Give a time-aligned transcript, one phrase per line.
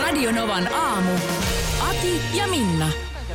[0.00, 1.10] Radionovan aamu.
[1.90, 2.88] Ati ja Minna.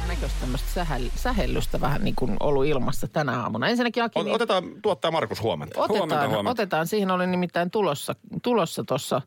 [0.08, 3.68] Näköistä tämmöistä sähäl- sähellystä vähän niin kuin ollut ilmassa tänä aamuna.
[3.68, 5.80] Ensinnäkin Aki, niin Otetaan tuottaa Markus huomenta.
[5.80, 6.52] otetaan, Huomenta, huomenta.
[6.52, 6.88] otetaan.
[6.88, 9.22] Siihen oli nimittäin tulossa tulossa tuossa.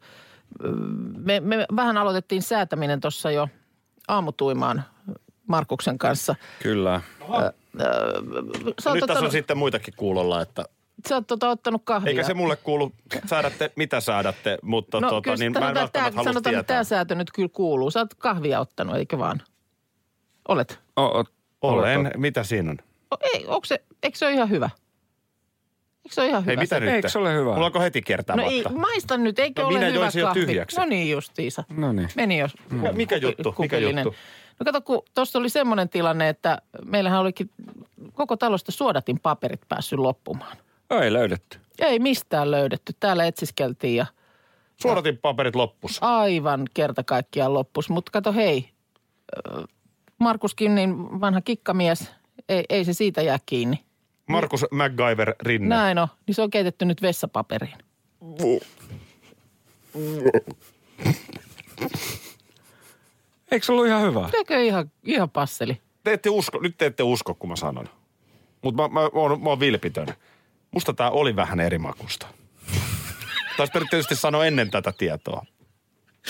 [1.25, 3.49] Me, me vähän aloitettiin säätäminen tuossa jo
[4.09, 4.85] aamutuimaan
[5.47, 6.35] Markuksen kanssa.
[6.63, 7.01] Kyllä.
[8.81, 10.65] Sä oot, Nyt tässä on sitten muitakin kuulolla, että
[11.09, 12.11] sä oot tota, ottanut kahvia.
[12.11, 12.93] eikä se mulle kuulu,
[13.27, 16.39] säädätte mitä säädätte, mutta no, tota, niin mä en sanotaan, että välttämättä tää, halua sanotaan,
[16.39, 16.75] että tietää.
[16.75, 17.91] tämä säätö nyt kyllä kuuluu.
[17.91, 19.43] Sä oot kahvia ottanut, eikö vaan?
[20.49, 20.81] Olet.
[20.97, 21.25] O, o,
[21.63, 22.79] Olen, mitä siinä on?
[23.11, 24.71] O, ei, onko se, eikö se ole ihan hyvä?
[26.05, 26.51] Eikö se ole ihan hyvä?
[26.53, 26.81] Ei, mitä se?
[26.81, 26.91] nyt?
[26.95, 27.53] Eikö se ole hyvä?
[27.53, 30.21] Mulla onko heti kertaa No ei, maista nyt, eikö No ole minä hyvä join sen
[30.21, 30.41] jo kahvi?
[30.41, 30.77] tyhjäksi.
[30.81, 31.65] No niin justiisa.
[31.77, 32.09] No niin.
[32.17, 32.53] Meni jos.
[32.71, 33.55] Mikä- mikä juttu?
[33.59, 34.15] Mikä juttu?
[34.61, 37.51] No kato, kun tuossa oli semmoinen tilanne, että meillähän olikin
[38.13, 40.57] koko talosta suodatin paperit päässyt loppumaan.
[41.03, 41.59] Ei löydetty.
[41.79, 42.93] Ei mistään löydetty.
[43.01, 44.07] Täällä etsiskeltiin ja
[44.83, 45.99] Suodatin paperit loppus.
[46.01, 47.89] aivan kerta kaikkiaan loppus.
[47.91, 48.69] Mutta kato hei,
[49.37, 49.65] ö,
[50.19, 52.11] Markuskin niin vanha kikkamies,
[52.49, 53.85] ei, ei se siitä jää kiinni.
[54.27, 55.69] Markus MacGyver Rinne.
[55.69, 57.79] Näin on, niin se on keitetty nyt vessapaperiin.
[63.51, 64.31] Eikö se ollut ihan hyvä?
[64.33, 65.81] Eikö ihan, ihan passeli?
[66.05, 67.89] Te ette usko, nyt te ette usko, kun mä sanon.
[68.63, 70.07] Mutta mä, mä, mä, oon, mä oon vilpitön.
[70.75, 72.27] Musta tää oli vähän eri makusta.
[73.57, 75.47] Taisi tietysti sanoa ennen tätä tietoa.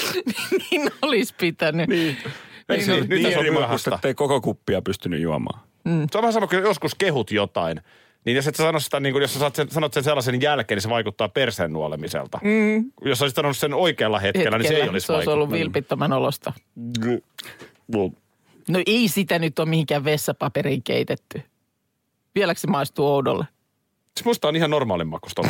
[0.70, 1.88] niin olisi pitänyt.
[1.88, 2.16] Niin.
[2.16, 5.60] Se niin, ollut nyt niin tässä on eri makusta, että ei koko kuppia pystynyt juomaan?
[5.84, 7.80] Se on vähän sama kuin joskus kehut jotain.
[8.24, 10.42] Niin jos et sä sano sitä, niin kun, jos sä saat sen, sanot sen sellaisen
[10.42, 12.38] jälkeen, niin se vaikuttaa perseen nuolemiselta.
[12.42, 12.90] Mm.
[13.04, 16.52] Jos olisit sanonut sen oikealla hetkellä, niin se ei olisi se olisi ollut vilpittömän olosta.
[16.74, 17.20] Mm.
[18.68, 21.42] No ei sitä nyt ole mihinkään vessapaperiin keitetty.
[22.34, 23.44] Vieläkö se maistuu oudolle?
[24.18, 25.42] Se musta on ihan normaalin makusta.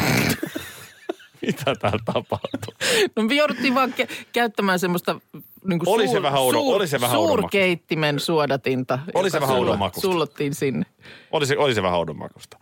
[1.47, 2.75] Mitä täällä tapahtuu?
[3.17, 5.21] No me jouduttiin vaan ke- käyttämään semmoista
[5.65, 8.99] niin kuin Oli se vähän oudon- oli se vähän suurkeittimen suodatinta.
[9.15, 10.01] Oli se vähän oudon makuista.
[10.09, 10.87] Sullottiin sinne.
[11.33, 12.59] Oli se, oli se vähän oudon makusta.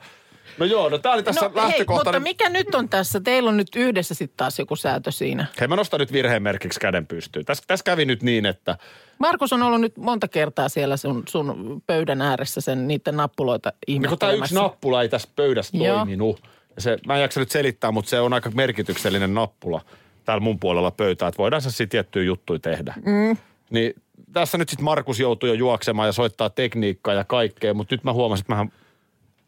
[0.58, 2.22] No joo, no tää oli tässä no hei, mutta lähtökohtainen...
[2.22, 3.20] mikä nyt on tässä?
[3.20, 5.46] Teillä on nyt yhdessä sitten taas joku säätö siinä.
[5.60, 7.44] Hei, mä nostan nyt virheen merkiksi käden pystyyn.
[7.44, 8.76] Tässä, tässä kävi nyt niin, että
[9.18, 14.08] Markus on ollut nyt monta kertaa siellä sun, sun pöydän ääressä sen niiden nappuloita niin
[14.08, 14.54] kun tämä ihmettelemässä.
[14.54, 15.96] yksi nappula ei tässä pöydässä Joo.
[15.96, 16.42] toiminut.
[16.78, 19.80] Se, mä en jaksa nyt selittää, mutta se on aika merkityksellinen nappula
[20.24, 22.94] täällä mun puolella pöytää, että voidaan se sitten tiettyjä juttuja tehdä.
[23.04, 23.36] Mm.
[23.70, 23.94] Niin
[24.32, 28.12] tässä nyt sitten Markus joutui jo juoksemaan ja soittaa tekniikkaa ja kaikkea, mutta nyt mä
[28.12, 28.72] huomasin, että mähän,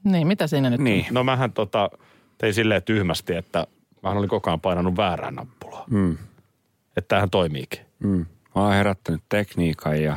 [0.05, 1.07] Niin, mitä siinä nyt Niin.
[1.11, 1.91] no mähän tota,
[2.39, 3.67] tein silleen tyhmästi, että
[4.03, 5.85] mähän olin koko ajan painanut väärää nappulaa.
[5.91, 6.19] Mm.
[6.97, 7.81] Että tämähän toimiikin.
[7.99, 8.27] Mm.
[8.55, 10.17] Mä oon herättänyt tekniikan ja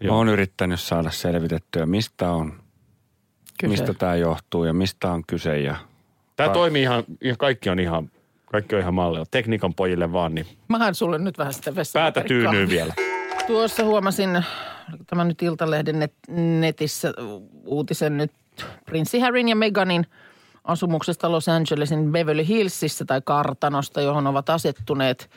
[0.00, 0.12] Joo.
[0.12, 2.52] mä oon yrittänyt saada selvitettyä, mistä on,
[3.60, 3.70] kyse?
[3.70, 5.60] mistä tämä johtuu ja mistä on kyse.
[5.60, 5.76] Ja
[6.36, 8.10] Tämä Ka- toimii ihan, ihan, kaikki on ihan,
[8.46, 9.26] kaikki on ihan mallilla.
[9.30, 12.94] Tekniikan pojille vaan, niin Mähän sulle nyt vähän sitä päätä tyynyy vielä.
[13.46, 14.44] Tuossa huomasin,
[15.06, 16.12] tämä nyt Iltalehden net,
[16.60, 17.12] netissä
[17.64, 18.32] uutisen nyt
[18.86, 20.06] Prinssi Harryn ja Meganin
[20.64, 25.30] asumuksesta Los Angelesin Beverly Hillsissä tai kartanosta, johon ovat asettuneet.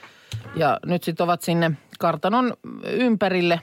[0.56, 2.54] Ja nyt sitten ovat sinne kartanon
[2.84, 3.62] ympärille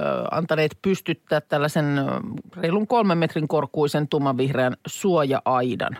[0.00, 1.84] ö, antaneet pystyttää tällaisen
[2.56, 5.96] reilun kolmen metrin korkuisen tummanvihreän suoja-aidan.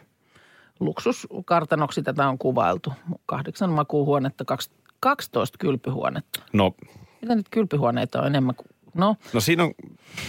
[0.80, 2.92] Luksuskartanoksi tätä on kuvailtu.
[3.26, 6.42] Kahdeksan makuuhuonetta, kaksi- 12 kylpyhuonetta.
[6.52, 6.74] No,
[7.22, 8.68] Mitä nyt kylpyhuoneita on enemmän kuin...
[8.94, 9.74] No, no siinä on,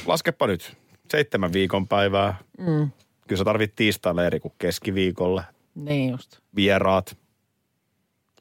[0.06, 0.78] laskepa nyt,
[1.12, 2.36] seitsemän viikon päivää.
[2.58, 2.90] Mm.
[3.28, 5.44] Kyllä sä tarvit tiistaille eri kuin keskiviikolle.
[5.76, 6.40] niin just.
[6.56, 7.18] Vieraat,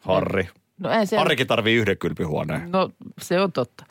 [0.00, 0.48] Harri.
[0.78, 1.16] No ei se...
[1.16, 2.72] Harrikin tarvii yhden kylpyhuoneen.
[2.72, 2.90] No
[3.20, 3.86] se on totta.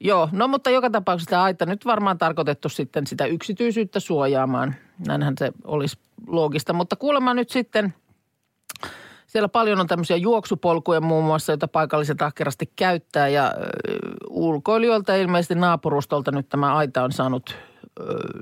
[0.00, 4.74] Joo, no mutta joka tapauksessa tämä aita nyt varmaan tarkoitettu sitten sitä yksityisyyttä suojaamaan.
[5.06, 6.72] Näinhän se olisi loogista.
[6.72, 7.94] Mutta kuulemma nyt sitten,
[9.30, 13.28] siellä paljon on tämmöisiä juoksupolkuja muun muassa, joita paikalliset ahkerasti käyttää.
[13.28, 13.54] Ja
[14.28, 17.56] ulkoilijoilta ilmeisesti naapurustolta nyt tämä aita on saanut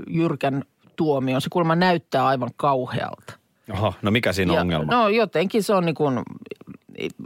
[0.07, 0.63] jyrkän
[0.97, 1.41] tuomion.
[1.41, 3.33] Se kuulemma näyttää aivan kauhealta.
[3.73, 4.93] Aha, no mikä siinä on Ja, ongelma?
[4.93, 6.23] No jotenkin se on niin kuin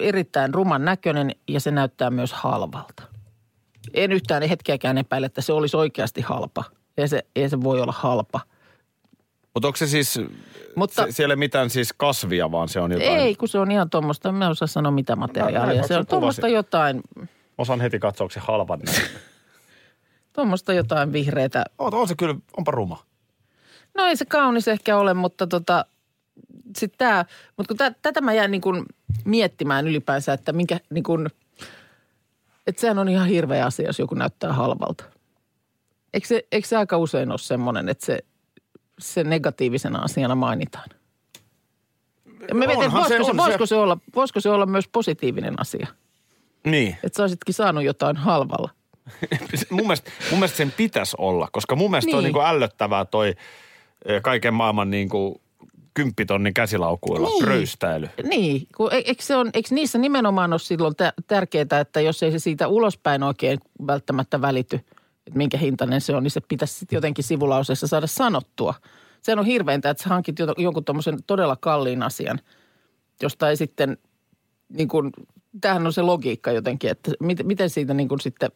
[0.00, 3.02] erittäin ruman näköinen ja se näyttää myös halvalta.
[3.94, 6.64] En yhtään hetkeäkään epäile, että se olisi oikeasti halpa.
[6.96, 8.40] Ei se, ei se voi olla halpa.
[9.54, 10.20] Mutta onko se siis,
[10.76, 13.18] Mutta- se, siellä mitään siis kasvia, vaan se on jotain?
[13.18, 15.76] Ei, kun se on ihan tuommoista, en mä osaa sanoa mitä materiaalia.
[15.76, 17.00] näin, Se on kun tuommoista jotain,
[17.58, 19.02] Osaan heti katsoa, onko se halpan näin.
[20.32, 21.64] tuommoista jotain vihreitä.
[21.78, 23.02] on, on se kyllä, onpa ruma.
[23.94, 25.84] No ei se kaunis ehkä ole, mutta tota,
[26.78, 27.24] sitten tämä,
[27.56, 28.84] mutta kun tä, tätä mä jäin niin kuin
[29.24, 31.28] miettimään ylipäänsä, että minkä niin kuin,
[32.66, 35.04] että sehän on ihan hirveä asia, jos joku näyttää halvalta.
[36.14, 38.18] Eikö se, eikö se aika usein ole semmoinen, että se,
[39.02, 40.88] se negatiivisena asiana mainitaan?
[42.48, 43.36] Ja mä mietin, voisiko, se, se.
[43.36, 45.86] voisiko, se olla, voisiko se olla myös positiivinen asia?
[46.66, 46.96] Niin.
[47.04, 48.70] Että sä olisitkin saanut jotain halvalla.
[49.70, 52.16] mun, mielestä, mun mielestä sen pitäisi olla, koska mun mielestä niin.
[52.16, 52.32] on Niin.
[52.32, 53.34] kuin ällöttävää toi
[54.22, 55.40] kaiken maailman niin kuin
[55.94, 57.44] kymppitonnin käsilaukuilla Niin.
[57.44, 58.08] pröystäily.
[58.22, 62.22] Niin, kun e- eikö, se on, eikö niissä nimenomaan ole silloin tä- tärkeää, että jos
[62.22, 64.80] ei se siitä ulospäin oikein välttämättä välity,
[65.26, 68.74] että minkä hintainen se on, niin se pitäisi sitten jotenkin sivulauseessa saada sanottua.
[69.22, 72.40] Sehän on hirveintä, että sä hankit jo- jonkun tuommoisen todella kalliin asian,
[73.22, 73.98] josta ei sitten,
[74.68, 75.10] niin kuin,
[75.60, 78.50] tämähän on se logiikka jotenkin, että miten, miten siitä niin kuin sitten,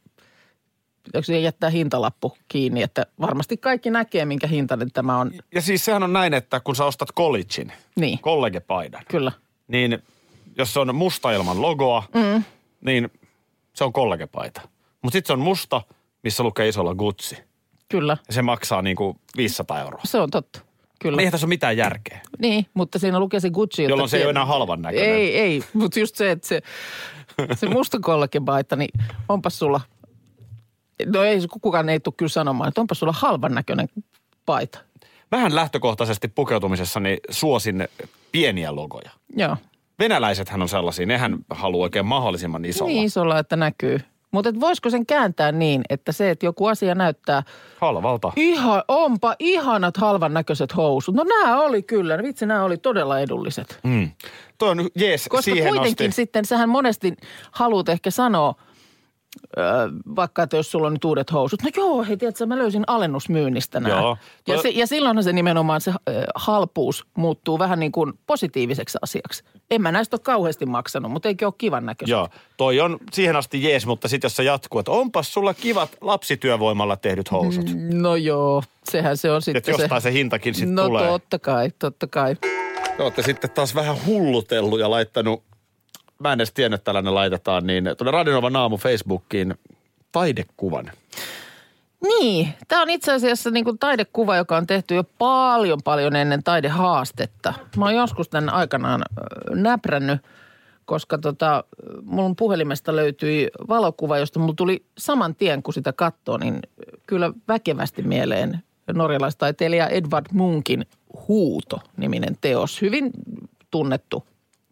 [1.04, 5.32] pitääkö siihen jättää hintalappu kiinni, että varmasti kaikki näkee, minkä hintainen tämä on.
[5.54, 9.32] Ja siis sehän on näin, että kun sä ostat collegein, Niin, kollegepaidan, kyllä.
[9.68, 9.98] niin
[10.58, 12.44] jos se on musta ilman logoa, mm.
[12.80, 13.10] niin
[13.74, 14.60] se on kollegepaita.
[15.02, 15.82] Mutta sitten se on musta,
[16.26, 17.36] missä lukee isolla Gucci.
[17.88, 20.00] Kyllä, Ja se maksaa niinku 500 euroa.
[20.04, 20.60] se on totta.
[21.00, 21.20] Kyllä.
[21.20, 22.20] Eihän tässä ole mitään järkeä.
[22.38, 23.82] Niin, mutta siinä lukee se Gucci.
[23.82, 25.10] Jolloin se ei ole enää halvan näköinen.
[25.10, 26.62] Ei, ei, mutta just se, että se,
[27.54, 28.88] se musta kollegebaita, niin
[29.28, 29.80] onpas sulla,
[31.06, 33.88] no ei kukaan ei tule kyllä sanomaan, että onpas sulla halvan näköinen
[34.46, 34.78] paita.
[35.32, 37.88] Vähän lähtökohtaisesti pukeutumisessani suosin
[38.32, 39.10] pieniä logoja.
[39.36, 39.56] Joo,
[39.98, 42.92] Venäläisethän on sellaisia, nehän haluaa oikein mahdollisimman isolla.
[42.92, 44.00] niin isolla, että näkyy.
[44.36, 47.42] Mutta voisiko sen kääntää niin, että se, että joku asia näyttää,
[47.80, 48.32] Halvalta.
[48.36, 51.14] ihan, onpa ihanat halvan näköiset housut.
[51.14, 53.80] No nämä oli kyllä, vitsi nämä oli todella edulliset.
[53.82, 54.10] Mm.
[54.58, 56.16] Toi on jees Koska siihen kuitenkin asti.
[56.16, 57.14] sitten, sähän monesti
[57.50, 58.54] haluat ehkä sanoa,
[59.58, 59.62] ö,
[60.16, 63.80] vaikka että jos sulla on nyt uudet housut, no joo, hei tiedätkö, mä löysin alennusmyynnistä
[63.80, 63.94] nämä.
[64.00, 64.16] Joo.
[64.46, 65.94] Ja, se, ja silloinhan se nimenomaan se ö,
[66.34, 69.44] halpuus muuttuu vähän niin kuin positiiviseksi asiaksi.
[69.70, 72.10] En mä näistä ole kauheasti maksanut, mutta eikö ole kivan näköistä?
[72.10, 75.90] Joo, toi on siihen asti jees, mutta sitten jos se jatkuu, että onpas sulla kivat
[76.00, 77.74] lapsityövoimalla tehdyt housut.
[77.74, 78.02] Mm.
[78.02, 81.08] No joo, sehän se on sitten Että jostain se hintakin sitten No tulee.
[81.08, 82.36] totta kai, totta kai.
[82.96, 85.42] Te olette sitten taas vähän hullutellut ja laittanut,
[86.18, 89.54] mä en edes tiennyt, että tällainen laitetaan, niin tuonne Radionovan aamu Facebookiin
[90.12, 90.90] taidekuvan.
[92.02, 96.42] Niin, tämä on itse asiassa niin kuin taidekuva, joka on tehty jo paljon paljon ennen
[96.42, 97.54] taidehaastetta.
[97.76, 99.02] Mä oon joskus tämän aikanaan
[99.50, 100.20] näprännyt,
[100.84, 101.64] koska tota,
[102.02, 106.60] mun puhelimesta löytyi valokuva, josta mulla tuli saman tien, kun sitä katsoo, niin
[107.06, 110.86] kyllä väkevästi mieleen norjalaistaiteilija Edvard Munkin
[111.28, 112.82] Huuto-niminen teos.
[112.82, 113.10] Hyvin
[113.70, 114.24] tunnettu.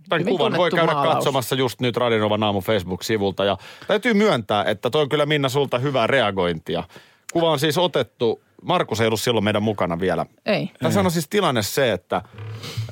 [0.08, 1.14] Tämän Hyvin kuvan voi käydä maalaus.
[1.14, 3.44] katsomassa just nyt Radionovan aamu Facebook-sivulta.
[3.44, 3.56] Ja
[3.86, 6.84] täytyy myöntää, että toi on kyllä Minna sulta hyvää reagointia.
[7.32, 10.26] Kuva on siis otettu, Markus ei ollut silloin meidän mukana vielä.
[10.46, 10.70] Ei.
[10.82, 12.22] Tässä on siis tilanne se, että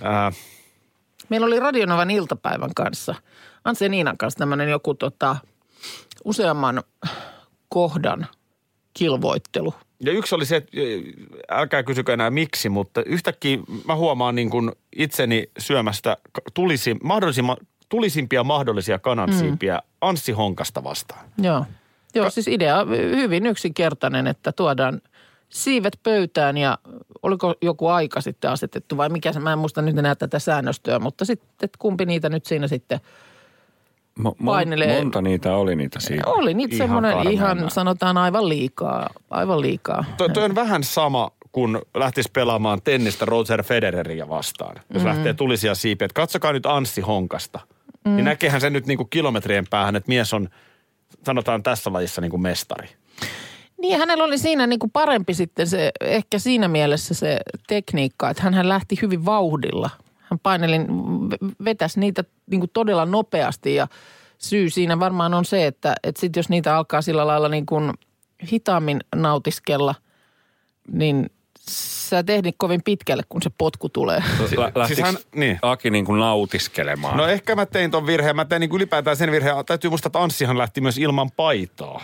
[0.03, 0.33] ää,
[1.29, 3.15] Meillä oli Radionovan iltapäivän kanssa,
[3.65, 5.37] Anse Niinan kanssa tämmöinen joku tota,
[6.25, 6.83] useamman
[7.69, 8.27] kohdan
[8.95, 9.75] kilvoittelu.
[10.05, 10.73] Ja yksi oli se, että
[11.51, 16.17] älkää kysykö enää miksi, mutta yhtäkkiä mä huomaan niin kuin itseni syömästä
[16.55, 17.57] tulisi, mahdollisimman,
[17.89, 19.83] tulisimpia mahdollisia kanansiipiä mm.
[20.01, 21.25] Anssi Honkasta vastaan.
[21.39, 21.65] Joo.
[22.15, 25.01] Joo, siis idea on hyvin yksinkertainen, että tuodaan
[25.49, 26.79] siivet pöytään ja
[27.23, 30.99] oliko joku aika sitten asetettu vai mikä se, mä en muista nyt enää tätä säännöstöä,
[30.99, 33.01] mutta sitten, että kumpi niitä nyt siinä sitten
[34.21, 34.99] Mo- Painelee.
[34.99, 36.31] monta niitä oli niitä siitä.
[36.31, 36.55] oli.
[36.55, 40.05] Niitä Ihan semmoinen ihan sanotaan aivan liikaa, aivan liikaa.
[40.17, 44.77] Toi, toi on vähän sama, kun lähtisi pelaamaan tennistä Roger Federeria vastaan.
[44.95, 45.09] Jos mm.
[45.09, 46.07] lähtee tulisia siipiä.
[46.07, 47.61] Että katsokaa nyt Anssi Honkasta.
[48.05, 48.17] Mm.
[48.17, 50.49] Niin näkehän se nyt niin kuin kilometrien päähän, että mies on,
[51.27, 52.89] sanotaan tässä lajissa niin kuin mestari.
[53.81, 58.43] Niin hänellä oli siinä niin kuin parempi sitten se, ehkä siinä mielessä se tekniikka, että
[58.43, 59.91] hän lähti hyvin vauhdilla.
[60.33, 63.89] Hän paineli, v- vetäisi niitä niin todella nopeasti ja
[64.39, 67.93] syy siinä varmaan on se, että, että sit jos niitä alkaa sillä lailla niin kuin
[68.53, 69.95] hitaammin nautiskella,
[70.93, 71.31] niin
[71.71, 74.19] sä et ehdi kovin pitkälle, kun se potku tulee.
[74.57, 75.59] Lä- lähtikö Siis hän- niin.
[75.63, 77.17] Aki niin kuin nautiskelemaan?
[77.17, 78.37] No ehkä mä tein ton virheen.
[78.37, 79.57] Mä tein niin kuin ylipäätään sen virheen.
[79.67, 82.03] Täytyy muistaa, että Anssihan lähti myös ilman paitaa.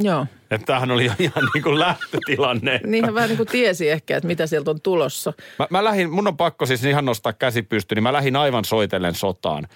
[0.00, 0.26] Joo.
[0.50, 2.80] Että tämähän oli jo ihan niin kuin lähtötilanne.
[2.86, 5.32] Niin hän vähän niin kuin tiesi ehkä, että mitä sieltä on tulossa.
[5.58, 8.64] Mä, mä lähdin, mun on pakko siis ihan nostaa käsi pystyyn, niin mä lähdin aivan
[8.64, 9.66] soitellen sotaan.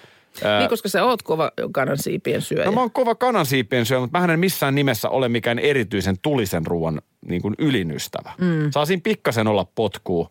[0.43, 2.65] Ää, Niin, koska sä oot kova kanan siipien syöjä.
[2.65, 6.65] No mä oon kova kanansiipien syöjä, mutta mä en missään nimessä ole mikään erityisen tulisen
[6.65, 8.31] ruoan niin kuin ylinystävä.
[8.37, 8.71] Mm.
[8.71, 10.29] Saa siinä pikkasen olla potkuu.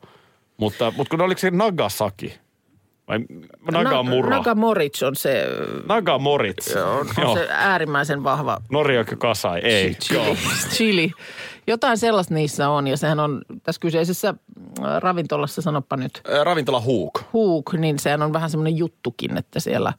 [0.57, 2.38] Mutta, mutta kun oliko se Nagasaki?
[3.09, 3.19] Vai
[3.73, 4.37] Nagamura?
[4.37, 5.45] Nagamoric on se,
[5.88, 6.76] Nagamoritz.
[6.76, 9.97] on, on se äärimmäisen vahva Norioki Kasai, ei.
[10.12, 10.25] Joo.
[10.25, 10.37] chili,
[10.75, 11.11] chili.
[11.67, 14.35] Jotain sellaista niissä on ja sehän on tässä kyseisessä
[15.00, 17.20] ravintolassa, sanoppa nyt, Ä, Ravintola Huuk.
[17.32, 19.92] Hook, niin sehän on vähän semmoinen juttukin, että siellä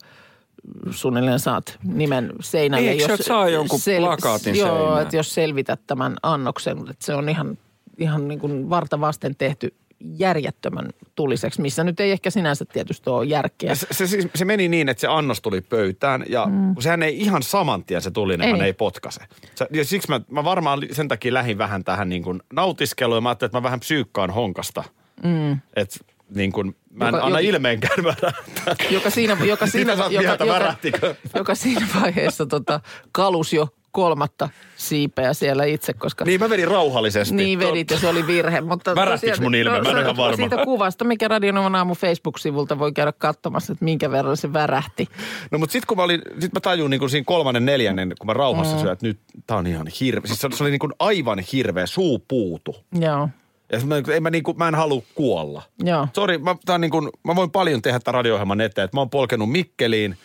[0.90, 2.90] suunnilleen saat nimen seinälle.
[2.90, 5.02] Eikö sieltä saa jonkun plakaatin Joo, seinään?
[5.02, 7.58] että jos selvität tämän annoksen, että se on ihan,
[7.98, 13.24] ihan niin kuin varta vasten tehty järjettömän tuliseksi, missä nyt ei ehkä sinänsä tietysti ole
[13.24, 13.74] järkeä.
[13.74, 16.74] Se, se, siis- se, meni niin, että se annos tuli pöytään ja mm.
[16.80, 18.54] sehän ei ihan saman tien se tulinen, Ei.
[18.54, 18.62] ei.
[18.62, 19.20] ei potkase.
[19.54, 23.20] Se, ja siksi mä, mä varmaan sen takia lähdin vähän tähän niin kuin nautiskeluun ja
[23.20, 24.84] mä ajattelin, että mä vähän psyykkaan honkasta.
[25.22, 25.52] Mm.
[25.76, 25.96] Että
[26.34, 28.74] niin kuin, mä en Joka- anna joka- ilmeenkään värähtää.
[28.90, 31.14] joka siinä, joka siinä, joka, joka, värähtikö?
[31.34, 32.80] joka siinä vaiheessa tota,
[33.12, 37.34] kalus jo kolmatta siipeä siellä itse, koska Niin mä vedin rauhallisesti.
[37.34, 38.60] Niin vedit ja se oli virhe.
[38.60, 39.80] Mutta Värähtikö tosiaan- mun ilme?
[39.80, 40.36] Mä en ihan varma.
[40.36, 45.08] Siitä kuvasta, mikä Radionovan aamu Facebook-sivulta voi käydä katsomassa, että minkä verran se värähti.
[45.50, 48.26] No mutta sitten kun mä olin, sit mä tajun niin kuin siinä kolmannen neljännen, kun
[48.26, 48.80] mä rauhassa mm.
[48.80, 50.26] syön, että nyt tää on ihan hirveä.
[50.26, 52.76] Siis se, oli niin kuin aivan hirveä, suu puutu.
[53.00, 53.28] Joo,
[53.72, 55.62] Ja mä, en mä, niin kuin, mä en halua kuolla.
[55.84, 56.08] joo.
[56.14, 58.84] Sori, mä, tää on niin kuin, mä voin paljon tehdä tämän radio-ohjelman eteen.
[58.84, 60.16] Että mä oon polkenut Mikkeliin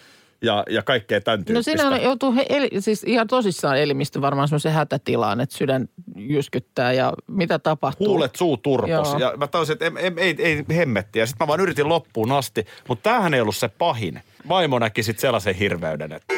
[0.45, 1.71] ja, ja kaikkea tämän No tyyppistä.
[1.71, 6.93] siinä on, joutuu he, eli, siis ihan tosissaan elimistö varmaan semmoisen hätätilaan, että sydän jyskyttää
[6.93, 8.07] ja mitä tapahtuu.
[8.07, 8.89] Huulet suu turpos.
[8.89, 9.19] Joo.
[9.19, 11.21] Ja mä tajusin, että ei, ei, ei, hemmettiä.
[11.21, 12.65] Ja sitten mä vaan yritin loppuun asti.
[12.87, 14.21] Mutta tämähän ei ollut se pahin.
[14.49, 16.33] Vaimo näki sitten sellaisen hirveyden, että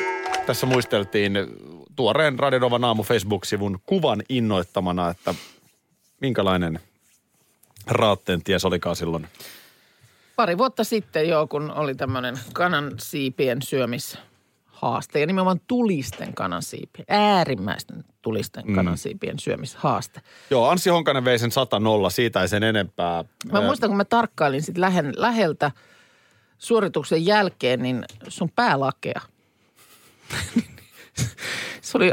[0.45, 1.33] tässä muisteltiin
[1.95, 5.35] tuoreen Radionovan aamu Facebook-sivun kuvan innoittamana, että
[6.21, 6.79] minkälainen
[7.87, 9.27] raatteen ties olikaan silloin.
[10.37, 17.05] Pari vuotta sitten joo, kun oli tämmöinen kanan siipien syömishaaste ja nimenomaan tulisten kanan siipien,
[17.07, 18.75] äärimmäisten tulisten mm.
[18.75, 20.21] kanan siipien syömishaaste.
[20.49, 23.23] Joo, Anssi Honkanen vei sen 100 siitä ei sen enempää.
[23.51, 25.71] Mä muistan, kun mä tarkkailin sit lähen, läheltä
[26.57, 29.21] suorituksen jälkeen, niin sun päälakea.
[31.81, 32.11] se oli,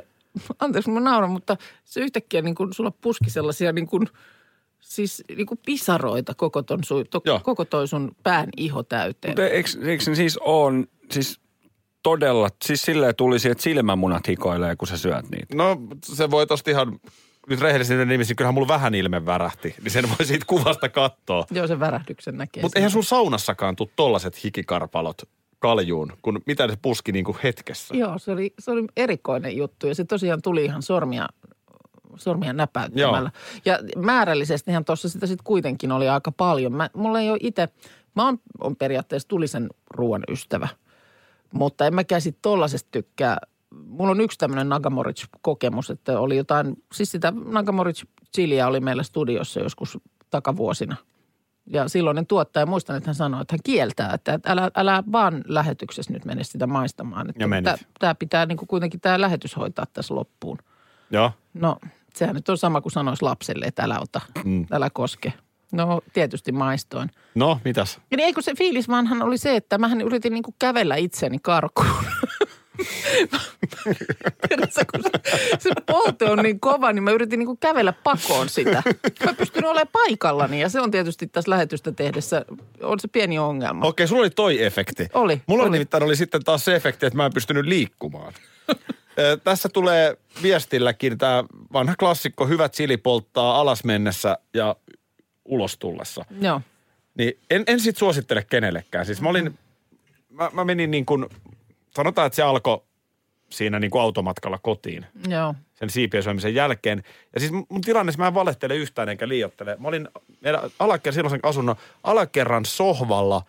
[0.59, 4.09] anteeksi mä nauran, mutta se yhtäkkiä niin kuin sulla puski sellaisia niin kuin,
[4.94, 7.40] siis niin kuin pisaroita koko, ton, su, to, Joo.
[7.42, 9.30] koko toi sun pään iho täyteen.
[9.30, 11.40] Mutta eikö, eikö ne siis on, siis
[12.02, 15.54] todella, siis silleen tulisi, että silmämunat hikoilee, kun sä syöt niitä.
[15.54, 17.00] No se voi tosta ihan,
[17.48, 19.74] nyt rehellisesti nimissä, niin kyllähän mulla vähän ilme värähti.
[19.82, 21.46] Niin sen voi siitä kuvasta katsoa.
[21.50, 22.62] Joo, sen värähdyksen näkee.
[22.62, 25.22] Mutta eihän sun saunassakaan tuu tollaset hikikarpalot
[25.58, 27.96] kaljuun, kun mitä se puski niinku hetkessä.
[27.96, 31.28] Joo, se oli, se oli erikoinen juttu ja se tosiaan tuli ihan sormia,
[32.16, 33.30] sormia näpäyttämällä.
[33.64, 36.73] Ja määrällisestihan tuossa sitä sitten kuitenkin oli aika paljon.
[36.73, 37.68] Mä, mulla ei ole itse,
[38.16, 40.68] mä oon, on periaatteessa tulisen ruoan ystävä,
[41.52, 43.38] mutta en mäkään sitten tollasesta tykkää.
[43.87, 49.99] Mulla on yksi tämmöinen Nagamoric-kokemus, että oli jotain, siis sitä Nagamoric-chiliä oli meillä studiossa joskus
[50.30, 50.97] takavuosina.
[51.66, 56.12] Ja silloinen tuottaja, muistan, että hän sanoi, että hän kieltää, että älä, älä vaan lähetyksessä
[56.12, 57.30] nyt mene sitä maistamaan.
[57.30, 57.87] Että Ja menit.
[57.99, 60.59] Tämä pitää niin kuin kuitenkin tämä lähetys hoitaa tässä loppuun.
[61.11, 61.33] Joo.
[61.54, 61.78] No,
[62.16, 64.66] sehän nyt on sama kuin sanoisi lapselle, että älä ota, mm.
[64.73, 65.33] älä koske.
[65.73, 67.11] No, tietysti maistoin.
[67.35, 67.99] No, mitäs?
[68.11, 71.38] Ja niin, eikö se fiilis vaanhan oli se, että mähän yritin niin kuin kävellä itseni
[71.42, 71.88] karkuun.
[74.49, 75.11] Tiedätkö, kun se,
[75.59, 78.83] se polte on niin kova, niin mä yritin niin kävellä pakoon sitä.
[79.25, 82.44] Mä pystyn olemaan paikallani ja se on tietysti tässä lähetystä tehdessä,
[82.83, 83.87] on se pieni ongelma.
[83.87, 85.06] Okei, sulla oli toi efekti.
[85.14, 85.68] Oli, Mulla oli.
[85.68, 85.75] oli.
[85.75, 88.33] nimittäin oli sitten taas se efekti, että mä en pystynyt liikkumaan.
[89.44, 94.76] Tässä tulee viestilläkin tämä vanha klassikko, hyvä chili polttaa alas mennessä ja
[95.44, 96.25] ulos tullessa.
[96.40, 96.61] Joo,
[97.14, 99.06] Niin en, en sit suosittele kenellekään.
[99.06, 99.59] Siis mä olin,
[100.28, 101.26] mä, mä menin niin kuin,
[101.97, 102.83] sanotaan, että se alkoi
[103.50, 105.54] siinä niin kuin automatkalla kotiin joo.
[105.75, 107.02] sen siipien syömisen jälkeen.
[107.35, 109.76] Ja siis mun tilanne, mä en valehtele yhtään enkä liiottele.
[109.80, 110.09] Mä olin
[110.40, 113.42] meidän alakerran, silloisen asunnon alakerran sohvalla,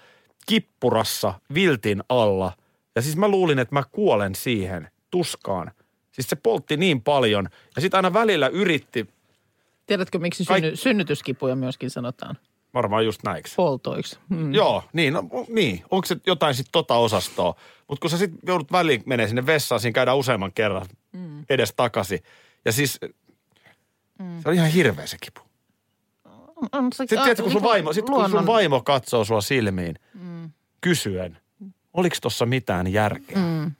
[0.47, 2.51] kippurassa, viltin alla.
[2.95, 5.71] Ja siis mä luulin, että mä kuolen siihen tuskaan.
[6.11, 7.47] Siis se poltti niin paljon.
[7.75, 9.07] Ja sitten aina välillä yritti,
[9.85, 12.37] Tiedätkö, miksi Kaik- synny, synnytyskipuja myöskin sanotaan?
[12.75, 13.55] varmaan just näiksi.
[13.55, 14.17] Poltoiksi.
[14.29, 14.53] Mm.
[14.53, 15.83] Joo, niin, no, niin.
[15.91, 17.55] Onko se jotain sitten tota osastoa?
[17.87, 21.45] Mutta kun sä sitten joudut väliin menee sinne vessaan, siinä käydään useamman kerran mm.
[21.49, 22.19] edes takaisin.
[22.65, 22.99] Ja siis
[24.19, 24.41] mm.
[24.43, 25.41] se on ihan hirveä se kipu.
[26.71, 30.51] On, se, Sitten tiedätkö, kun sun vaimo, sit kun sun vaimo katsoo sua silmiin mm.
[30.81, 31.37] kysyen,
[31.93, 33.37] oliko tuossa mitään järkeä?
[33.37, 33.71] Mm.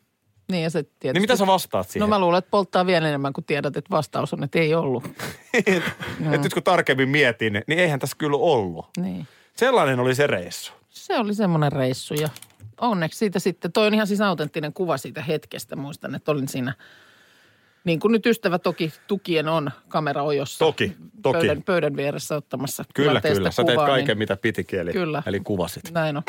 [0.52, 1.14] Niin ja se tietysti.
[1.14, 2.10] Niin mitä sä vastaat No siihen?
[2.10, 5.04] mä luulen, että polttaa vielä enemmän, kun tiedät, että vastaus on, että ei ollut.
[5.68, 8.86] että nyt kun tarkemmin mietin, niin eihän tässä kyllä ollut.
[8.98, 9.28] Niin.
[9.56, 10.74] Sellainen oli se reissu.
[10.90, 12.30] Se oli semmoinen reissu ja
[12.82, 15.75] onneksi siitä sitten, toi on ihan siis autenttinen kuva siitä hetkestä.
[15.75, 16.74] Muistan, että olin siinä
[17.84, 20.66] Niin kuin nyt ystävä toki tukien on kamera ojossa.
[20.66, 21.38] Toki, toki.
[21.38, 23.52] Pöydän, pöydän vieressä ottamassa Kyllä, kyllä.
[23.52, 25.24] Sä teet kuvaa, kaiken, niin mitä pitikin, eli, Kyllä.
[25.25, 25.92] eli kuvasit.
[25.92, 26.24] Näin on.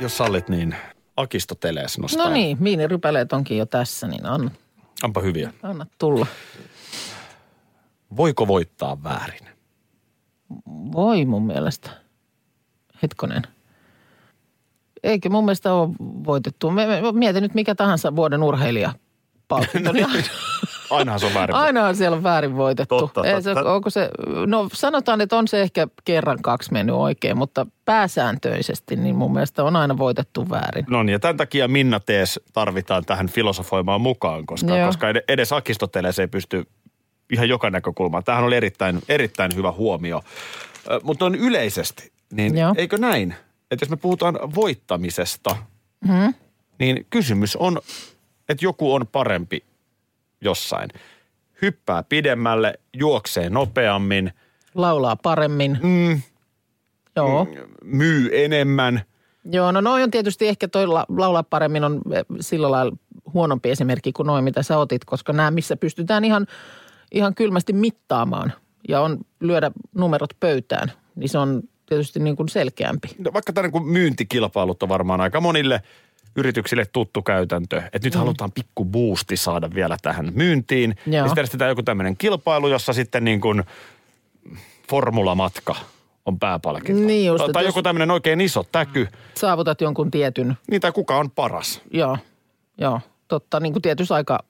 [0.00, 0.74] Jos sallit, niin
[1.16, 2.26] Akistotelees nostaa.
[2.26, 4.50] No niin, miinirypäleet onkin jo tässä, niin anna,
[5.02, 5.52] Onpa hyviä.
[5.62, 6.26] anna tulla.
[8.16, 9.48] Voiko voittaa väärin?
[10.92, 11.90] Voi mun mielestä.
[13.02, 13.42] Hetkonen.
[15.02, 16.70] Eikö mun mielestä ole voitettu?
[17.12, 18.92] Mietin nyt mikä tahansa vuoden urheilija
[19.48, 19.92] palkinto.
[19.92, 20.06] niin
[20.92, 21.56] Ainahan se on väärin.
[21.56, 22.98] Ainahan siellä on väärin voitettu.
[22.98, 24.10] Totta, Ei Se, onko se,
[24.46, 29.64] no sanotaan, että on se ehkä kerran kaksi mennyt oikein, mutta pääsääntöisesti niin mun mielestä
[29.64, 30.84] on aina voitettu väärin.
[30.88, 34.86] No niin, ja tämän takia Minna Tees tarvitaan tähän filosofoimaan mukaan, koska, Joo.
[34.86, 36.66] koska ed- edes Akistoteles ei pysty
[37.32, 38.24] ihan joka näkökulmaan.
[38.24, 40.22] Tämähän oli erittäin, erittäin hyvä huomio.
[41.02, 42.74] Mutta on yleisesti, niin Joo.
[42.76, 43.34] eikö näin,
[43.70, 45.56] että jos me puhutaan voittamisesta,
[46.08, 46.34] Hmm?
[46.78, 47.80] niin kysymys on,
[48.48, 49.64] että joku on parempi
[50.42, 50.88] jossain.
[51.62, 54.32] Hyppää pidemmälle, juoksee nopeammin,
[54.74, 55.78] Laulaa paremmin.
[55.82, 56.22] mm,
[57.16, 57.46] Joo.
[57.84, 59.02] myy enemmän.
[59.44, 62.96] Joo, no noin on tietysti ehkä toi la- laulaa paremmin on eh, sillä lailla
[63.34, 66.46] huonompi esimerkki kuin noin, mitä sä otit, koska nämä, missä pystytään ihan,
[67.12, 68.52] ihan kylmästi mittaamaan
[68.88, 73.08] ja on lyödä numerot pöytään, niin se on tietysti niin kuin selkeämpi.
[73.18, 75.82] No, vaikka tämä niin myyntikilpailut on varmaan aika monille
[76.36, 78.18] yrityksille tuttu käytäntö, että nyt mm.
[78.18, 80.94] halutaan pikku boosti saada vielä tähän myyntiin.
[81.06, 81.16] Joo.
[81.16, 83.62] Ja sitten järjestetään joku tämmöinen kilpailu, jossa sitten niin kuin
[84.90, 85.74] formulamatka
[86.26, 87.02] on pääpalkinto.
[87.02, 91.30] Niin just, tai, joku tämmöinen oikein iso täky, Saavutat jonkun tietyn, niin tai kuka on
[91.30, 91.82] paras.
[91.90, 92.18] joo,
[92.78, 94.44] joo, totta, niin kuin tietyssä aika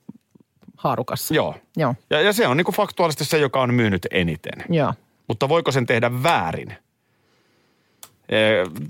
[0.76, 1.34] haarukassa.
[1.34, 1.54] Joo.
[1.76, 4.64] Joo, Ja, ja se on niin kuin faktuaalisesti se, joka on myynyt eniten.
[4.68, 4.94] joo.
[5.28, 6.76] Mutta voiko sen tehdä väärin?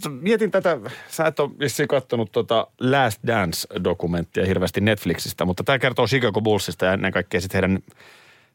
[0.03, 5.79] T- Mietin tätä, sä et ole vissiin katsonut tota Last Dance-dokumenttia hirveästi Netflixistä, mutta tämä
[5.79, 7.79] kertoo Chicago Bullsista ja ennen kaikkea sitten heidän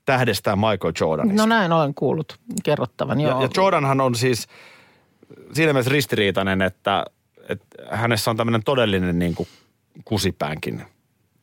[0.06, 1.42] tähdestään Michael Jordanista.
[1.42, 3.32] No näin olen kuullut kerrottavan, joo.
[3.32, 4.48] ja, ja Jordanhan on siis
[5.54, 7.06] siinä mielessä ristiriitainen, että,
[7.50, 9.48] että hänessä on tämmöinen todellinen niin kuin
[10.06, 10.84] kusipäänkin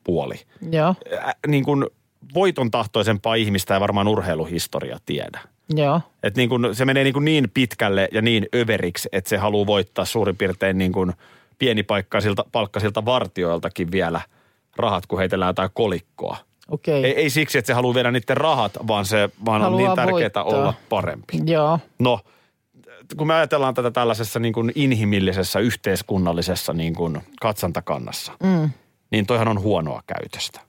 [0.04, 0.34] puoli.
[0.70, 1.86] Joo, Ä, niin kuin
[2.34, 5.40] voiton tahtoisempaa ihmistä ei varmaan urheiluhistoria tiedä.
[5.68, 9.36] Joo, Et niin kun, se menee niin, kuin niin pitkälle ja niin överiksi, että se
[9.36, 11.12] haluaa voittaa suurin piirtein niin kuin
[11.58, 14.20] pienipaikkasilta palkkaisilta vartioiltakin vielä
[14.76, 16.36] rahat, kun heitellään jotain kolikkoa.
[16.70, 17.04] okei.
[17.04, 19.96] Ei, ei siksi, että se haluaa viedä niiden rahat, vaan se vaan on Haluaa niin
[19.96, 21.40] tärkeää olla parempi.
[21.44, 22.20] Joo, No,
[23.16, 28.70] kun me ajatellaan tätä tällaisessa niin kuin inhimillisessä, yhteiskunnallisessa niin kuin katsantakannassa, mm.
[29.10, 30.60] niin toihan on huonoa käytöstä.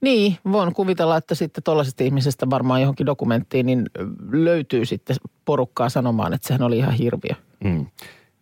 [0.00, 3.86] Niin, voin kuvitella, että sitten tuollaisesta ihmisestä varmaan johonkin dokumenttiin niin
[4.30, 7.34] löytyy sitten porukkaa sanomaan, että sehän oli ihan hirviö.
[7.64, 7.86] Mm.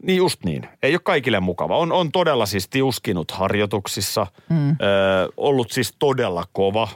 [0.03, 0.69] Niin just niin.
[0.83, 1.77] Ei ole kaikille mukava.
[1.79, 4.71] On, on todella siis tiuskinut harjoituksissa, mm.
[4.71, 4.75] ö,
[5.37, 6.88] ollut siis todella kova,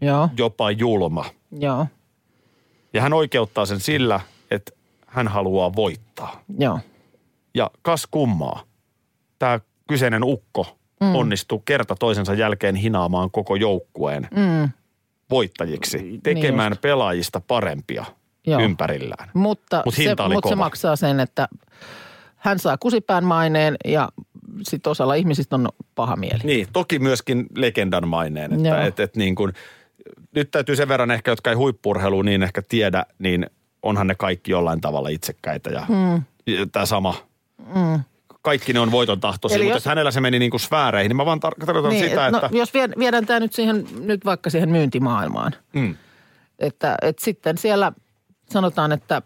[0.00, 1.24] Joo, jopa julma.
[1.58, 1.86] joo,
[2.92, 4.72] Ja hän oikeuttaa sen sillä, että
[5.06, 6.42] hän haluaa voittaa.
[6.58, 6.78] joo.
[7.54, 8.62] Ja kas kummaa,
[9.38, 11.14] tämä kyseinen ukko mm.
[11.14, 14.70] onnistuu kerta toisensa jälkeen hinaamaan koko joukkueen Mm.
[15.30, 16.80] voittajiksi, tekemään just.
[16.80, 18.04] pelaajista parempia
[18.46, 18.60] Joo.
[18.60, 19.30] ympärillään.
[19.34, 20.64] Mutta, Mut se, hinta oli mutta se kova.
[20.64, 21.48] maksaa sen, että
[22.36, 24.08] hän saa kusipään maineen ja
[24.62, 26.40] sitten osalla ihmisistä on paha mieli.
[26.44, 28.64] Niin, toki myöskin legendan maineen.
[28.64, 28.74] Joo.
[28.76, 29.52] Että, et, et niin kuin,
[30.34, 33.46] nyt täytyy sen verran ehkä, jotka ei huippurheilu niin ehkä tiedä, niin
[33.82, 36.22] onhan ne kaikki jollain tavalla itsekkäitä ja mm.
[36.72, 37.14] tämä sama.
[37.74, 38.00] Mm.
[38.44, 41.16] Kaikki ne on voiton tahtoisia, mutta jos- jos hänellä se meni niin kuin sfääreihin, niin
[41.16, 42.56] mä vaan tar- tarkoitan Niin, sitä, no, että...
[42.58, 45.96] jos vie- viedään tämä nyt, siihen, nyt vaikka siihen myyntimaailmaan, Mm.
[46.58, 47.92] että, että sitten siellä
[48.50, 49.22] sanotaan, että,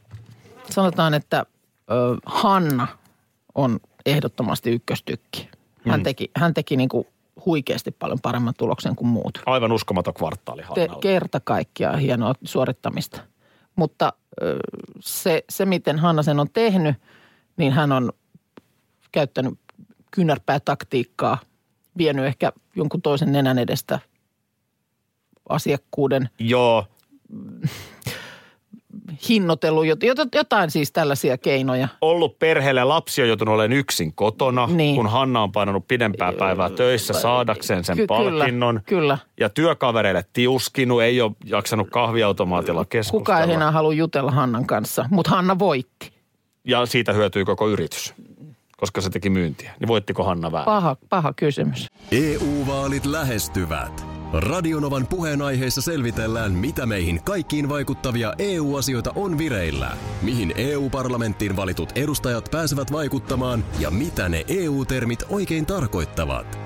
[0.71, 1.47] sanotaan, että
[1.91, 2.87] ö, Hanna
[3.55, 5.49] on ehdottomasti ykköstykki.
[5.89, 6.05] Hän Mm.
[6.05, 7.07] teki, hän teki niin kuin
[7.47, 9.43] huikeasti paljon paremman tuloksen kuin muut.
[9.47, 13.21] Aivan uskomaton kvartaali Te, kerta kaikkiaan hienoa suorittamista.
[13.77, 14.57] Mutta ö,
[15.01, 16.97] se, se, miten Hanna sen on tehnyt,
[17.57, 18.13] niin hän on
[19.13, 19.59] käyttänyt
[20.11, 21.39] kynärpäätaktiikkaa,
[21.99, 23.99] vienyt ehkä jonkun toisen nenän edestä
[25.49, 26.85] asiakkuuden, Joo,
[29.29, 31.89] hinnoitellut, jot- jot- jotain siis tällaisia keinoja.
[32.01, 34.97] ollut perheelle lapsi on joutunut olemaan yksin kotona, Niin.
[34.97, 38.75] kun Hanna on painanut pidempää päivää töissä saadakseen sen Ky- palkinnon.
[38.87, 39.19] Kyllä, kyllä.
[39.41, 43.21] Ja työkavereille tiuskinut, ei ole jaksanut kahviautomaatilla keskustella.
[43.21, 46.13] Kuka ei enää halua jutella Hannan kanssa, mutta Hanna voitti.
[46.65, 48.15] Ja siitä hyötyi koko yritys,
[48.81, 49.75] koska se teki myyntiä.
[49.81, 50.65] Niin voittiko Hanna väärin?
[50.65, 51.89] Paha, paha kysymys.
[52.13, 54.07] EU-vaalit lähestyvät.
[54.33, 62.93] Radionovan puheenaiheessa selvitellään, mitä meihin kaikkiin vaikuttavia EU-asioita on vireillä, mihin EU-parlamenttiin valitut edustajat pääsevät
[62.93, 66.59] vaikuttamaan ja mitä ne EU-termit oikein tarkoittavat.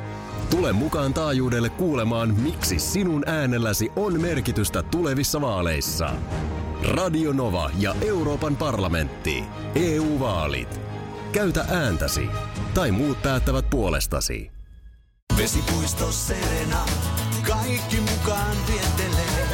[0.51, 6.11] Tule mukaan taajuudelle kuulemaan, miksi sinun äänelläsi on merkitystä tulevissa vaaleissa.
[6.89, 9.45] Radio Nova ja Euroopan parlamentti.
[9.75, 10.92] EU-vaalit.
[11.33, 12.29] Käytä ääntäsi.
[12.75, 14.51] Tai muut päättävät puolestasi.
[15.37, 16.85] Vesipuisto Serena,
[17.47, 19.49] kaikki mukaan viettelee.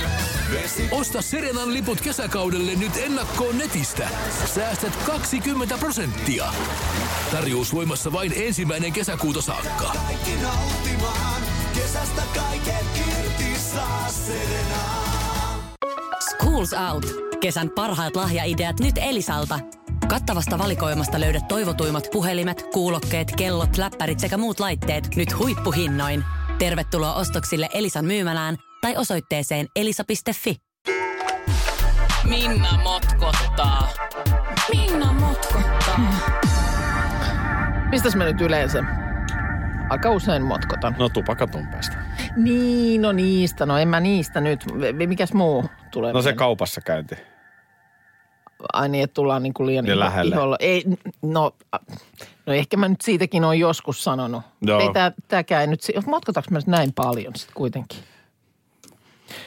[0.52, 0.88] Vesi...
[0.90, 4.08] Osta Serenan liput kesäkaudelle nyt ennakkoon netistä.
[4.54, 6.44] Säästät 20 prosenttia.
[7.30, 9.92] Tarjous voimassa vain ensimmäinen kesäkuuta saakka.
[10.06, 11.42] Kaikki nauttimaan,
[11.74, 15.08] kesästä kaiken irti saa Serena.
[16.30, 17.06] Schools Out.
[17.40, 19.58] Kesän parhaat lahjaideat nyt Elisalta.
[20.08, 26.24] Kattavasta valikoimasta löydät toivotuimmat puhelimet, kuulokkeet, kellot, läppärit sekä muut laitteet nyt huippuhinnoin.
[26.58, 30.56] Tervetuloa ostoksille Elisan myymälään tai osoitteeseen elisa.fi.
[32.28, 33.88] Minna motkottaa.
[34.74, 36.00] Minna motkottaa.
[37.90, 38.84] Mistäs mä nyt yleensä?
[39.90, 40.96] Aika usein motkotan.
[40.98, 41.96] No tupakatumpeesta.
[42.36, 43.66] Niin, no niistä.
[43.66, 44.64] No en mä niistä nyt.
[45.06, 46.12] Mikäs muu tulee?
[46.12, 47.14] No se kaupassa käynti.
[48.72, 50.34] Ai niin, että tullaan niin kuin liian Niin lähelle.
[50.34, 50.56] iholla.
[50.60, 50.84] Ei,
[51.22, 51.54] no,
[52.46, 54.42] no ehkä mä nyt siitäkin on joskus sanonut.
[54.62, 54.80] Joo.
[54.80, 57.98] Ei tää, tääkään ei nyt, motkotaanko mä näin paljon sitten kuitenkin?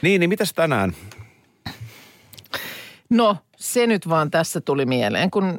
[0.02, 0.92] Niin, niin mitäs tänään?
[3.10, 5.58] No, se nyt vaan tässä tuli mieleen, kun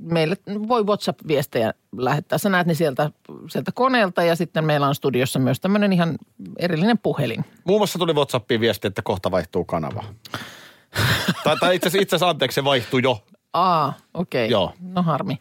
[0.00, 0.36] meille
[0.68, 2.38] voi WhatsApp-viestejä lähettää.
[2.38, 3.10] Sä näet ne sieltä,
[3.50, 6.18] sieltä koneelta ja sitten meillä on studiossa myös tämmöinen ihan
[6.58, 7.44] erillinen puhelin.
[7.64, 10.04] Muun muassa tuli WhatsAppiin viesti, että kohta vaihtuu kanava.
[11.44, 13.24] Tai, tai itse asiassa, anteeksi, se vaihtui jo.
[13.52, 14.44] Aa, okei.
[14.44, 14.52] Okay.
[14.52, 14.74] Joo.
[14.80, 15.38] No harmi.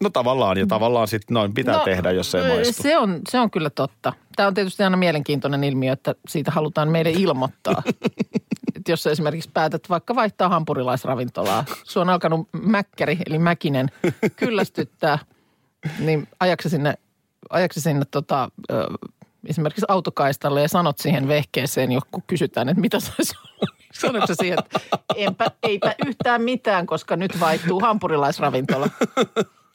[0.00, 2.82] No tavallaan, ja tavallaan sitten noin pitää no, tehdä, jos ei maistu.
[2.82, 4.12] Se on, se on kyllä totta.
[4.36, 7.82] Tämä on tietysti aina mielenkiintoinen ilmiö, että siitä halutaan meille ilmoittaa.
[8.76, 13.90] Et jos esimerkiksi päätät vaikka vaihtaa hampurilaisravintolaa, sun on alkanut mäkkäri, eli mäkinen,
[14.36, 15.18] kyllästyttää,
[15.98, 16.94] niin ajaksi sinne,
[17.50, 18.86] ajaksi sinne tota, ö,
[19.48, 23.34] esimerkiksi autokaistalle ja sanot siihen vehkeeseen, kun kysytään, että mitä saisi
[24.04, 24.26] olla.
[24.26, 24.80] sä siihen, että
[25.16, 28.88] enpä, eipä yhtään mitään, koska nyt vaihtuu hampurilaisravintola.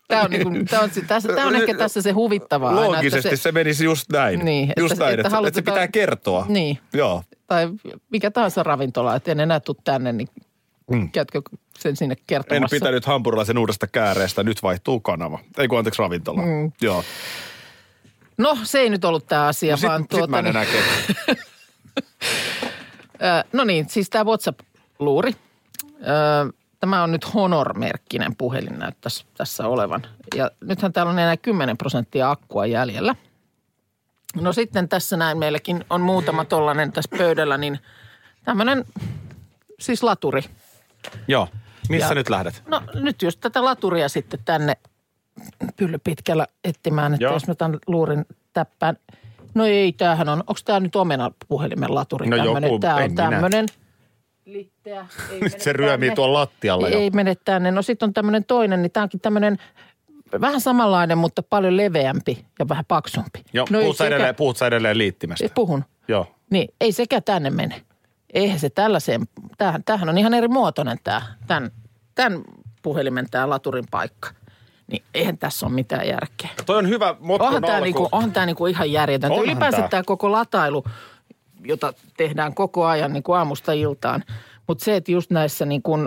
[0.07, 2.69] Tämä on, niin kuin, tämä on, tässä, tämä on ehkä tässä se huvittavaa.
[2.69, 4.45] aina, että Loogisesti se, se menisi just näin.
[4.45, 6.45] Niin, että- just näin, että että, että, se halutaan- pitää kertoa.
[6.49, 6.79] Niin.
[6.93, 7.23] Joo.
[7.47, 7.69] tai
[8.09, 10.27] mikä tahansa ravintola, että en enää tule tänne, niin
[10.91, 11.11] Mm.
[11.11, 11.41] käytkö
[11.79, 12.75] sen sinne En kertomassa?
[12.75, 15.39] pitänyt hampurilaisen uudesta kääreestä, nyt vaihtuu kanava.
[15.57, 16.41] Ei kun anteeksi ravintola.
[16.41, 16.71] Mm.
[16.81, 17.03] Joo.
[18.37, 20.55] No se ei nyt ollut tämä asia, No sit, vaan sit tuota, mä en niin,
[20.71, 21.15] keksi.
[23.23, 25.35] ö, no niin, siis tämä WhatsApp-luuri.
[26.79, 30.01] Tämä on nyt Honor-merkkinen puhelin näyttäisi tässä olevan.
[30.35, 33.15] Ja nythän täällä on enää 10 prosenttia akkua jäljellä.
[34.35, 37.79] No sitten tässä näin meilläkin on muutama tollanen tässä pöydällä, niin
[38.43, 38.85] tämmöinen
[39.79, 40.41] siis laturi.
[41.27, 41.47] Joo.
[41.89, 42.63] Missä Ja- nyt lähdet?
[42.67, 44.77] No nyt just tätä laturia sitten tänne
[45.75, 47.33] pylly pitkällä etsimään, että Joo.
[47.33, 48.97] jos mä tämän luurin täppään.
[49.53, 52.27] No ei, tämähän on, onko tämä nyt omena puhelimen laturi?
[52.27, 52.63] No tämmönen?
[52.63, 53.65] joku, Tämä on tämmöinen
[54.45, 55.07] litteä.
[55.31, 56.99] Ei Nyt se ryömii tuolla lattialla jo.
[56.99, 57.71] Ei mene tänne.
[57.71, 59.57] No sitten on tämmöinen toinen, niin tämä onkin tämmöinen
[60.41, 63.43] vähän samanlainen, mutta paljon leveämpi ja vähän paksumpi.
[63.53, 65.49] Joo, no ei puhut, sä sekä- edelleen, puhut sä edelleen liittimestä?
[65.55, 65.83] Puhun.
[66.07, 66.27] Joo.
[66.49, 67.81] Niin, ei sekä tänne mene.
[68.33, 69.21] Eihän se tällaiseen,
[69.57, 71.71] tämähän, tämähän on ihan eri muotoinen tämä, tämän,
[72.15, 72.41] tämän
[72.81, 74.29] puhelimen tämä laturin paikka.
[74.91, 76.49] Niin eihän tässä ole mitään järkeä.
[76.65, 79.33] Toi on hyvä motkon Onhan tämä, niinku, onhan tämä niinku ihan järjetöntä.
[79.33, 79.87] Onhan Ylipäänsä tää.
[79.87, 80.83] tämä koko latailu,
[81.65, 84.23] jota tehdään koko ajan niinku aamusta iltaan.
[84.67, 85.97] Mutta se, että just näissä niinku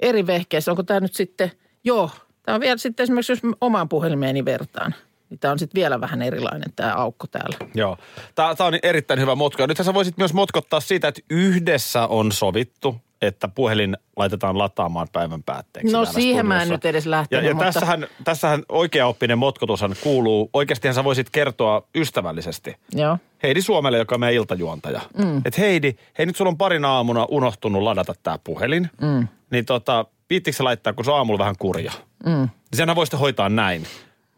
[0.00, 1.52] eri vehkeissä, onko tämä nyt sitten,
[1.84, 2.10] joo,
[2.42, 4.94] tämä on vielä sitten esimerkiksi, jos omaan puhelimeeni vertaan,
[5.30, 7.56] niin tämä on sitten vielä vähän erilainen tämä aukko täällä.
[7.74, 7.98] Joo.
[8.34, 9.66] Tämä, tämä on erittäin hyvä motko.
[9.66, 15.42] Nythän sä voisit myös motkottaa siitä, että yhdessä on sovittu, että puhelin laitetaan lataamaan päivän
[15.42, 15.92] päätteeksi.
[15.92, 16.74] No siihen mä en studiossa.
[16.74, 21.82] nyt edes lähtenyt, Ja, ja mutta- tässähän, tässähän oikeaoppinen motkotushan kuuluu, oikeastihan sä voisit kertoa
[21.94, 22.76] ystävällisesti.
[22.94, 23.18] Joo.
[23.42, 25.00] Heidi Suomelle, joka on meidän iltajuontaja.
[25.18, 25.38] Mm.
[25.44, 28.90] Että Heidi, hei nyt sulla on parin aamuna unohtunut ladata tämä puhelin.
[29.00, 29.28] Mm.
[29.50, 31.92] Niin tota, viittikö se laittaa, kun se on aamulla vähän kurja?
[32.26, 32.30] Mm.
[32.32, 33.86] Niin senhän voi sitten hoitaa näin.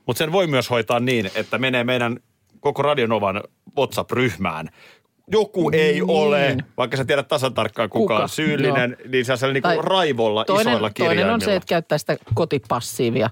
[0.06, 2.16] Mutta sen voi myös hoitaa niin, että menee meidän
[2.60, 3.40] koko Radionovan
[3.78, 4.68] WhatsApp-ryhmään.
[5.32, 6.04] Joku ei Niin.
[6.10, 8.22] ole, vaikka sä tiedät tasan tarkkaan kuka, Kuka?
[8.22, 9.10] on syyllinen, Joo.
[9.10, 11.20] niin se on niinku Tai raivolla toinen, isoilla kirjaimilla.
[11.22, 13.30] Toinen on se, että käyttää sitä kotipassiivia.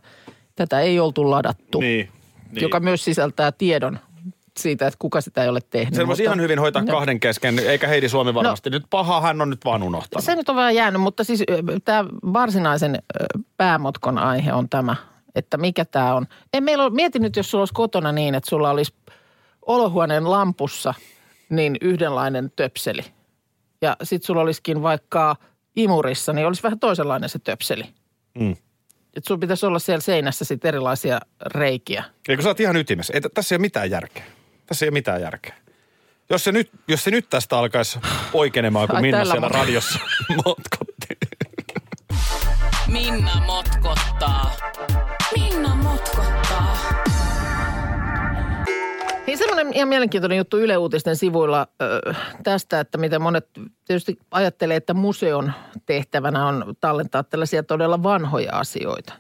[0.57, 2.09] Tätä ei oltu ladattu, Niin,
[2.53, 2.63] niin.
[2.63, 3.99] joka myös sisältää tiedon
[4.59, 5.95] siitä, että kuka sitä ei ole tehnyt.
[5.95, 6.93] Sen voisi ihan hyvin hoitaa No.
[6.93, 8.71] kahden kesken, eikä Heidi Suomi varmasti.
[8.71, 10.25] Nyt paha hän on nyt vaan unohtanut.
[10.25, 11.45] Se nyt on vähän jäänyt, mutta siis
[11.85, 13.03] tämä varsinaisen
[13.57, 14.97] päämotkon aihe on tämä,
[15.35, 16.27] että mikä tämä on.
[16.55, 18.93] Ei meillä ole, mieti nyt, jos sulla olisi kotona niin, että sulla olisi
[19.67, 20.95] olohuoneen lampussa
[21.51, 23.05] niin yhdenlainen töpseli.
[23.83, 25.37] Ja sitten sulla olisikin vaikka
[25.77, 27.85] imurissa, niin olisi vähän toisenlainen se töpseli.
[28.39, 28.53] Mm.
[29.17, 32.05] Että sulla pitäisi olla siellä seinässä sitten erilaisia reikiä.
[32.29, 33.13] Eikö sä oot ihan ytimessä?
[33.15, 34.25] Ei, tässä ei ole mitään järkeä.
[34.67, 35.55] Tässä ei ole mitään järkeä.
[36.31, 37.99] Jos se nyt, jos se nyt tästä alkaisi
[38.33, 39.99] oikeenemaan, kun Ai, Minna siellä mo- radiossa
[40.45, 41.07] motkotti.
[42.87, 44.57] Minna motkottaa.
[45.37, 47.00] Minna motkottaa.
[49.31, 53.49] Hei, semmoinen ihan mielenkiintoinen juttu Yle Uutisten sivuilla ö, tästä, että mitä monet
[53.85, 55.53] tietysti ajattelee, että museon
[55.87, 59.13] tehtävänä on tallentaa tällaisia todella vanhoja asioita.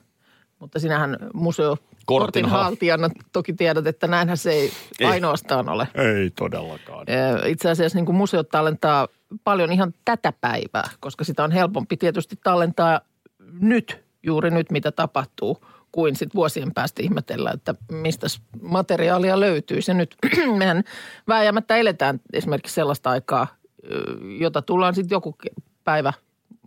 [0.58, 4.70] Mutta sinähän museo kortin ha- haltijana toki tiedät, että näinhän se ei,
[5.00, 5.06] Ei.
[5.06, 5.88] ainoastaan ole.
[5.94, 7.06] Ei todellakaan.
[7.46, 9.08] Itse asiassa niin kuin museot tallentaa
[9.44, 13.00] paljon ihan tätä päivää, koska sitä on helpompi tietysti tallentaa
[13.60, 18.26] nyt, juuri nyt mitä tapahtuu, kuin sitten vuosien päästä ihmetellä, että mistä
[18.62, 19.82] materiaalia löytyy.
[19.82, 20.16] Se nyt,
[20.58, 20.84] mehän
[21.28, 23.46] vääjäämättä eletään esimerkiksi sellaista aikaa,
[24.38, 25.36] jota tullaan sitten joku
[25.84, 26.12] päivä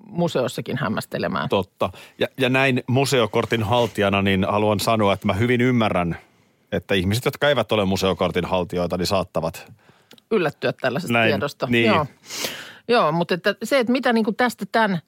[0.05, 1.49] museossakin hämmästelemään.
[1.49, 1.89] Totta.
[2.19, 6.17] Ja, ja näin museokortin haltijana niin haluan sanoa, että mä hyvin ymmärrän,
[6.71, 9.71] että ihmiset, jotka eivät ole museokortin haltijoita, niin saattavat
[10.31, 11.67] yllättyä tällaisesta Näin, tiedosta.
[11.69, 11.85] niin.
[11.85, 12.05] Joo.
[12.87, 14.99] Joo, mutta että se, että mitä niin kuin tästä tämän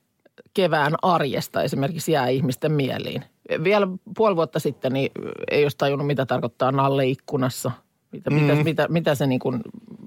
[0.53, 3.25] kevään arjesta esimerkiksi jää ihmisten mieliin.
[3.63, 5.11] Vielä puoli vuotta sitten niin
[5.51, 7.71] ei olisi tajunnut, mitä tarkoittaa nalle ikkunassa.
[8.11, 8.35] Mitä, mm.
[8.35, 9.61] mitä, mitä, mitä se niin kuin,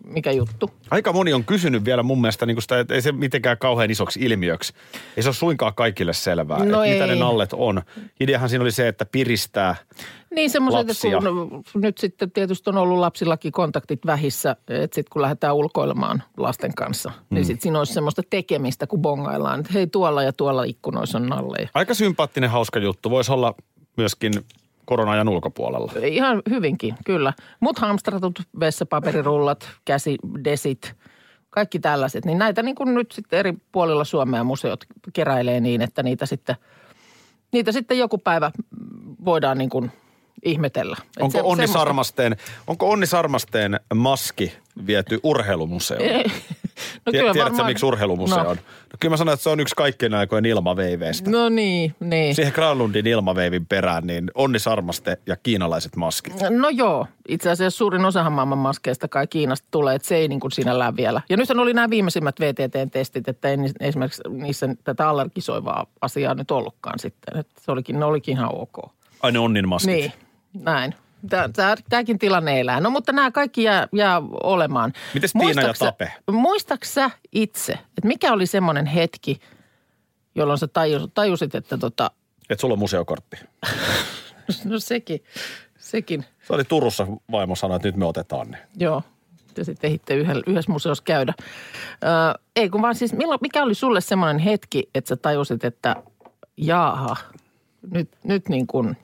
[0.09, 0.71] mikä juttu.
[0.91, 4.21] Aika moni on kysynyt vielä mun mielestä niin sitä, että ei se mitenkään kauhean isoksi
[4.21, 4.73] ilmiöksi.
[5.17, 7.83] Ei se ole suinkaan kaikille selvää, No että mitä ne nallet on.
[8.21, 9.77] Ideahan siinä oli se, että piristää.
[10.35, 15.23] Niin semmoiset, että kun nyt sitten tietysti on ollut lapsillakin kontaktit vähissä, että sitten kun
[15.23, 17.35] lähdetään ulkoilemaan lasten kanssa, mm.
[17.35, 21.27] niin sitten siinä olisi semmoista tekemistä, kun bongaillaan, että hei tuolla ja tuolla ikkunoissa on
[21.27, 21.69] nalleja.
[21.75, 23.11] Aika sympaattinen, hauska juttu.
[23.11, 23.55] Voisi olla
[23.97, 24.33] myöskin
[24.89, 25.93] korona-ajan ulkopuolella.
[26.03, 27.33] Ihan hyvinkin, kyllä.
[27.61, 30.95] Mut hamstratut vessapaperirullat, käsidesit,
[31.51, 32.25] kaikki tällaiset.
[32.25, 36.57] Niin näitä niin kuin nyt sitten eri puolilla Suomea museot keräilee niin, että niitä sitten,
[37.53, 38.51] niitä sitten joku päivä
[39.25, 39.91] voidaan niin kuin
[40.45, 40.97] ihmetellä.
[41.01, 44.53] Et Onko se- Onni, semmoista- Sarmasteen, onko Onni Sarmasteen maski
[44.87, 46.03] viety urheilumuseoon?
[47.09, 47.67] No Tiedätkö, kyllä varmaan...
[47.67, 48.51] miksi urheilumuseo no.
[48.51, 48.57] on?
[48.57, 51.31] No, kyllä mä sanon, että se on yksi kaikkien aikojen ilmaveiveistä.
[51.31, 52.35] No niin, niin.
[52.35, 56.35] Siihen Granlundin ilmaveivin perään, niin Onni Sarmaste ja kiinalaiset maskit.
[56.51, 60.41] No joo, itse asiassa suurin osahan maailman maskeista kai Kiinasta tulee, että se ei niin
[60.41, 61.21] kuin sinällään vielä.
[61.29, 66.99] Ja nyt oli nämä viimeisimmät VTT-testit, että ei esimerkiksi niissä tätä allergisoivaa asiaa nyt ollutkaan
[66.99, 67.37] sitten.
[67.39, 68.93] Että se olikin, ne olikin ihan ok.
[69.23, 69.91] Ai ne Onnin maskit.
[69.91, 70.13] Niin,
[70.65, 70.95] näin.
[71.89, 72.81] Tämäkin tilanne elää.
[72.81, 74.93] No mutta nämä kaikki jää, jää olemaan.
[75.15, 76.13] Mites Tiina ja Muistaksä- Tape?
[76.33, 79.41] Muistaaks sä itse, että mikä oli semmoinen hetki,
[80.35, 82.11] jolloin sä tajus, tajusit, että tota,
[82.51, 83.37] Että sulla on museokortti.
[84.65, 85.25] no sekin,
[85.79, 88.59] sekin, Se oli Turussa vaimo sanoi, että nyt me otetaan ne.
[88.77, 89.03] joo.
[89.55, 90.15] Te sitten ehditte
[90.47, 91.35] yhdessä museossa käydä.
[92.05, 95.97] Öö, ei kun vaan siis, milloin, mikä oli sulle semmoinen hetki, että sä tajusit, että
[96.57, 97.17] jaaha,
[97.91, 98.97] nyt, nyt niin kuin,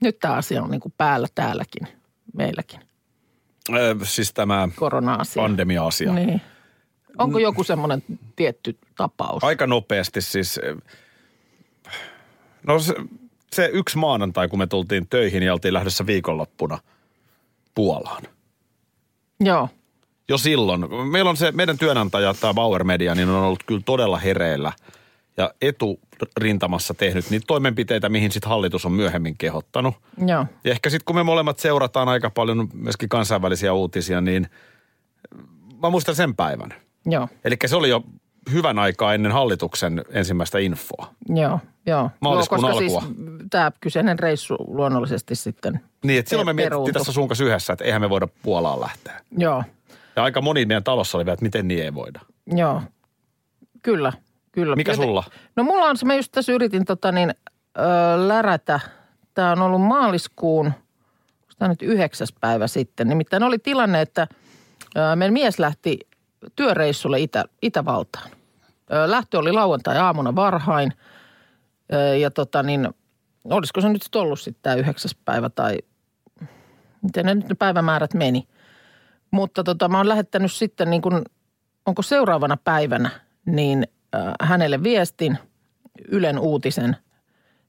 [0.00, 1.88] nyt tämä asia on niin kuin päällä täälläkin,
[2.34, 2.80] meilläkin,
[3.74, 5.42] Öö, siis tämä korona-asia.
[5.42, 6.12] pandemia-asia.
[6.12, 6.40] Niin.
[7.18, 8.02] Onko joku semmoinen
[8.36, 9.44] tietty tapaus?
[9.44, 10.60] Aika nopeasti siis.
[12.66, 12.94] No se,
[13.52, 16.78] se yksi maanantai, kun me tultiin töihin ja oltiin lähdössä viikonloppuna
[17.74, 18.22] Puolaan.
[19.40, 19.68] Joo.
[20.28, 21.08] Jo silloin.
[21.10, 24.72] Meillä on se, meidän työnantaja, tämä Bauer Media, niin on ollut kyllä todella hereillä
[25.36, 25.54] ja
[26.22, 29.94] eturintamassa tehnyt niitä toimenpiteitä, mihin sitten hallitus on myöhemmin kehottanut.
[30.26, 30.46] Joo.
[30.64, 34.46] Ja ehkä sitten kun me molemmat seurataan aika paljon myöskin kansainvälisiä uutisia, niin
[35.82, 36.74] mä muistan sen päivän.
[37.06, 37.28] Joo.
[37.44, 38.02] Eli se oli jo
[38.52, 41.14] hyvän aikaa ennen hallituksen ensimmäistä infoa.
[41.28, 41.60] Joo.
[41.86, 42.10] Joo.
[42.20, 43.00] Maaliskuun Joo, koska alkua.
[43.00, 43.14] siis
[43.50, 47.84] tämä kyseinen reissu luonnollisesti sitten Niin, että silloin me mietittiin tässä sun kanssa yhdessä, että
[47.84, 49.20] eihän me voida Puolaan lähteä.
[49.38, 49.64] Joo.
[50.16, 52.20] Ja aika moni meidän talossa oli vielä, että miten niin ei voida.
[52.46, 52.82] Joo.
[53.82, 54.12] Kyllä.
[54.58, 54.76] Kyllä.
[54.76, 55.24] Mikä sulla?
[55.56, 57.82] No mulla on se, mä just tässä yritin tota niin, ö,
[58.28, 58.80] lärätä.
[59.34, 60.72] Tämä on ollut maaliskuun,
[61.58, 63.08] tämä nyt yhdeksäs päivä sitten.
[63.08, 64.26] Nimittäin oli tilanne, että
[64.96, 65.98] ö, meidän mies lähti
[66.56, 68.30] työreissulle Itä, Itävaltaan.
[68.92, 70.92] Ö, lähtö oli lauantai-aamuna varhain.
[71.92, 72.88] Ö, ja tota niin,
[73.44, 75.78] olisiko se nyt sitten ollut sitten tämä yhdeksäs päivä tai
[77.02, 78.48] miten ne nyt ne päivämäärät meni.
[79.30, 81.22] Mutta tota, mä oon lähettänyt sitten niin kuin,
[81.86, 83.10] onko seuraavana päivänä,
[83.46, 83.86] niin
[84.42, 85.38] hänelle viestin
[86.08, 86.96] Ylen uutisen,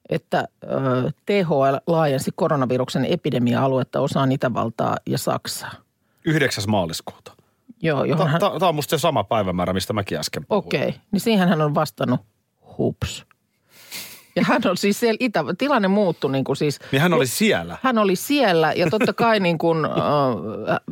[0.09, 0.47] että
[1.25, 5.71] THL laajensi koronaviruksen epidemia-aluetta osaan Itävaltaa ja Saksaa.
[6.25, 6.63] 9.
[6.67, 7.31] maaliskuuta.
[7.81, 10.65] Joo, johon hän, Tämä on musta se sama päivämäärä, mistä mäkin äsken puhuin.
[10.65, 12.21] okei, niin siihen hän on vastannut
[12.77, 13.25] hups.
[14.35, 17.77] Ja hän on siis siellä Itä, tilanne muuttui niin kuin siis Niin hän oli siellä.
[17.81, 19.91] hän oli siellä ja totta kai niin kuin, äh,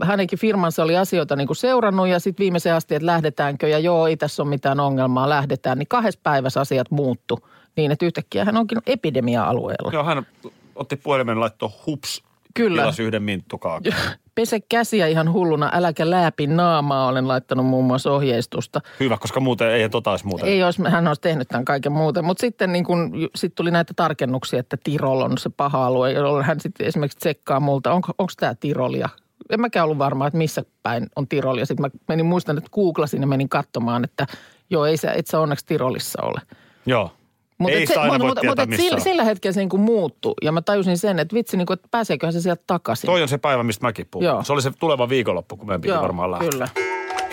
[0.04, 4.08] hänenkin firmansa oli asioita niin kuin seurannut ja sitten viimeisen asti, että lähdetäänkö ja joo,
[4.08, 5.78] ei tässä ole mitään ongelmaa, lähdetään.
[5.78, 9.92] Niin kahdessa päivässä asiat muuttu niin, että yhtäkkiä hän onkin epidemia-alueella.
[9.94, 10.28] Joo, hän
[10.76, 12.24] otti puhelimen ja laittoi hups
[12.54, 12.82] Kyllä.
[12.82, 13.94] Tilas yhden minttukaakin.
[14.38, 18.82] Pese käsiä ihan hulluna, äläkä läpi naamaa, olen laittanut muun muassa ohjeistusta.
[19.00, 20.50] Hyvä, koska muuten ei tota olisi muuten.
[20.50, 22.26] Ei olisi, hän olisi tehnyt tämän kaiken muuten.
[22.26, 26.46] Mutta sitten niin kun, sit tuli näitä tarkennuksia, että Tirol on se paha alue, jolloin
[26.46, 29.10] hän sitten esimerkiksi tsekkaa multa, onko, onko tämä Tirolia.
[29.50, 31.58] En mäkään ollut varma, että missä päin on Tirol.
[31.58, 34.28] Ja sitten mä menin, muistan, että googlasin ja menin katsomaan, että
[34.70, 36.42] joo, ei sä, et sä onneksi Tirolissa ole.
[36.86, 37.12] Joo.
[37.58, 39.60] Mut ei sitä aina mut- voi mut- tietää, mut et missä sillä, sillä hetkellä se
[39.60, 40.34] niin muuttui.
[40.42, 43.08] Ja mä tajusin sen, että vitsi, niin kuin, että pääseeköhän se sieltä takaisin.
[43.08, 44.26] Toi on se päivä, mistä mäkin puhun.
[44.26, 44.44] Joo.
[44.44, 46.50] Se oli se tuleva viikonloppu, kun meidän piti Joo, varmaan lähteä.
[46.50, 46.68] Kyllä.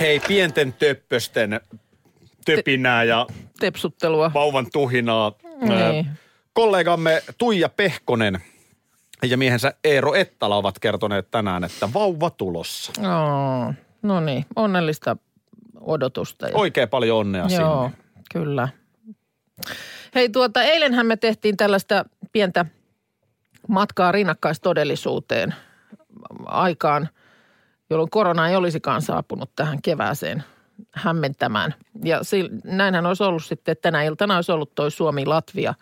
[0.00, 1.60] Hei, pienten töppösten
[2.44, 3.26] töpinää ja
[3.60, 4.30] Tepsuttelua.
[4.34, 5.32] vauvan tuhinaa.
[5.60, 6.06] Niin.
[6.52, 8.38] Kollegamme Tuija Pehkonen
[9.22, 12.92] ja miehensä Eero Ettala ovat kertoneet tänään, että vauva tulossa.
[12.98, 15.16] Oh, no niin, onnellista
[15.80, 16.48] odotusta.
[16.48, 16.56] Ja...
[16.56, 18.04] Oikein paljon onnea Joo, sinne.
[18.32, 18.68] kyllä.
[20.14, 22.64] Hei tuota, eilenhän me tehtiin tällaista pientä
[23.68, 25.54] matkaa rinnakkaistodellisuuteen
[26.46, 27.08] aikaan,
[27.90, 30.44] jolloin korona ei olisikaan saapunut tähän kevääseen
[30.92, 31.74] hämmentämään.
[32.04, 32.20] Ja
[32.64, 35.74] näinhän olisi ollut sitten, että tänä iltana olisi ollut toi Suomi-Latvia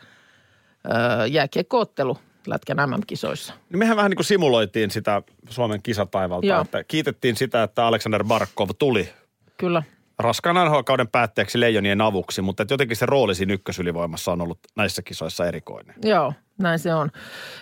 [1.31, 3.55] jääkiekkoottelu Lätkän MM-kisoissa.
[3.71, 6.61] Niin mehän vähän niin kuin simuloitiin sitä Suomen kisataivalta, Joo.
[6.61, 9.09] että kiitettiin sitä, että Aleksander Barkov tuli
[9.57, 9.83] Kyllä.
[10.23, 15.47] Raskaan NHL-kauden päätteeksi leijonien avuksi, mutta jotenkin se rooli siinä ykkösylivoimassa on ollut näissä kisoissa
[15.47, 15.95] erikoinen.
[16.03, 17.11] Joo, näin se on.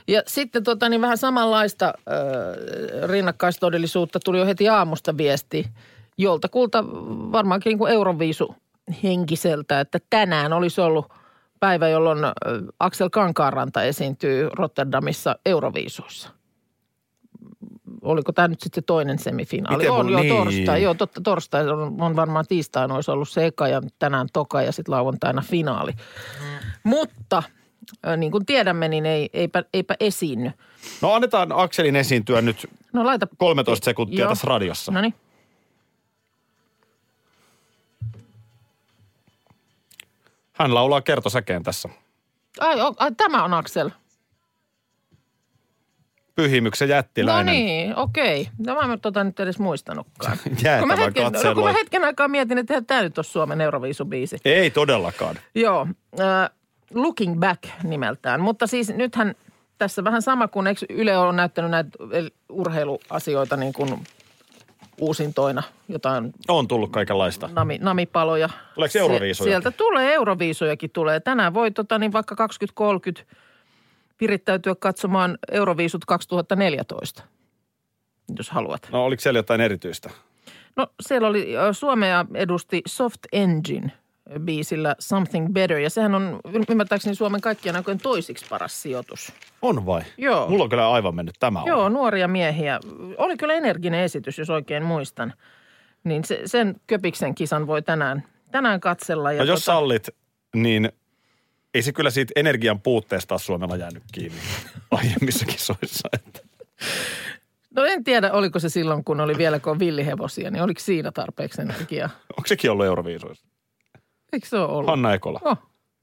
[0.09, 5.66] Ja sitten tota, niin vähän samanlaista äh, rinnakkaistodellisuutta tuli jo heti aamusta viesti
[6.18, 6.85] joltakulta
[7.33, 8.55] varmaankin niin kuin Euroviisu
[9.03, 11.12] henkiseltä, että tänään olisi ollut
[11.61, 12.18] päivä, jolloin
[12.81, 16.39] Aksel Kankaanranta esiintyy Rotterdamissa Euroviisuissa.
[18.02, 19.76] Oliko tämä nyt sitten se toinen semifinaali?
[19.76, 20.36] Miten on jo niin.
[20.36, 20.82] torstai.
[20.82, 24.72] Joo, totta, torstai on, on varmaan tiistaina olisi ollut se eka ja tänään toka ja
[24.72, 25.92] sitten lauantaina finaali.
[26.84, 27.42] Mutta
[28.06, 30.50] ö, niin kuin tiedämme, niin ei, eipä, eipä esiinny.
[31.00, 33.26] No annetaan Akselin esiintyä nyt No laita.
[33.38, 34.28] 13 sekuntia Joo.
[34.28, 34.92] tässä radiossa.
[34.92, 35.14] No niin.
[40.52, 41.88] Hän laulaa kertosäkeen tässä.
[42.60, 43.90] Ai, o- ai, tämä on Aksel.
[46.35, 47.55] Pyhimyksen No jättiläinen.
[47.55, 48.49] niin, okei.
[48.66, 50.37] No mä en tota nyt edes muistanutkaan.
[50.64, 53.25] Jäätävä kun, mä hetken, no, kun mä hetken aikaa mietin, että eihän tämä nyt ole
[53.25, 54.37] Suomen Euroviisubiisi.
[54.45, 55.37] Ei todellakaan.
[55.55, 55.87] Joo,
[56.21, 56.51] äh,
[56.95, 58.40] Looking Back nimeltään.
[58.40, 59.35] Mutta siis nythän
[59.79, 61.90] tässä vähän sama kuin eikö Yle on näyttänyt näitä
[62.49, 64.05] urheiluasioita niin kuin
[65.01, 67.51] uusintoina, jotain On tullut kaikenlaista.
[67.53, 68.49] nami, namipaloja.
[68.75, 69.49] Tuleeko Euroviisuja?
[69.51, 71.21] Sieltä tulee Euroviisujakin tulee.
[71.21, 73.23] Tänään voi tota, niin vaikka 2030
[74.20, 77.22] pirittäytyä katsomaan Euroviisut 2014,
[78.38, 78.88] jos haluat.
[78.92, 80.11] No oliko siellä jotain erityistä?
[80.76, 83.92] No siellä oli, Suomea edusti Soft Engine
[84.38, 89.33] biisillä Something Better ja sehän on ymmärtääkseni Suomen kaikkien aikojen toisiksi paras sijoitus.
[89.62, 90.02] On vai?
[90.18, 90.48] Joo.
[90.48, 91.92] Mulla on kyllä aivan mennyt tämä Joo, on.
[91.92, 92.80] nuoria miehiä.
[93.18, 95.33] Oli kyllä energinen esitys, jos oikein muistan.
[96.04, 99.33] Niin se, sen Köpiksen kisan voi tänään, tänään katsella.
[99.33, 100.09] Ja No jos tota- sallit,
[100.56, 100.92] niin
[101.74, 104.38] ei se kyllä siitä energian puutteesta taas Suomella jäänyt kiinni
[104.90, 106.09] aiemmissa kisoissa.
[106.12, 106.40] Että.
[107.76, 111.62] No en tiedä, oliko se silloin, kun oli vielä kun villihevosia, niin oliko siinä tarpeeksi
[111.62, 112.11] energiaa?
[112.38, 113.46] Onko sekin ollut Euroviisuissa?
[114.33, 114.87] Eikö se ole ollut?
[114.90, 115.40] Hanna Ekola.
[115.44, 115.59] Oh.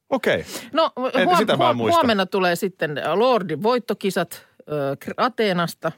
[0.10, 0.46] Okei.
[0.74, 1.98] No En- huom- sitä huom- muista.
[1.98, 5.92] huomenna tulee sitten Lordin voittokisat ö, Ateenasta.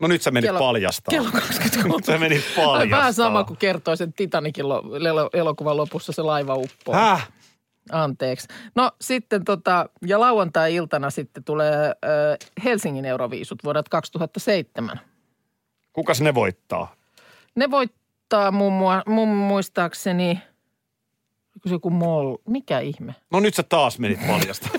[0.00, 1.10] No nyt sä menit Kello- paljastaa.
[1.10, 1.94] Kello 23.
[1.96, 2.98] Nyt sä menit paljastaa.
[2.98, 6.94] Vähän sama kuin kertoi sen Titanikin lo- elo- elokuvan lopussa se laiva uppoo.
[6.94, 7.28] Häh?
[7.92, 8.48] Anteeksi.
[8.74, 11.94] No sitten tota, ja lauantai-iltana sitten tulee ö,
[12.64, 15.00] Helsingin Euroviisut vuodelta 2007.
[15.92, 16.94] Kukas ne voittaa?
[17.54, 20.42] Ne voittaa muun, mua, mun muistaakseni,
[21.66, 23.14] se joku mol, mikä ihme?
[23.30, 24.68] No nyt sä taas menit paljasta.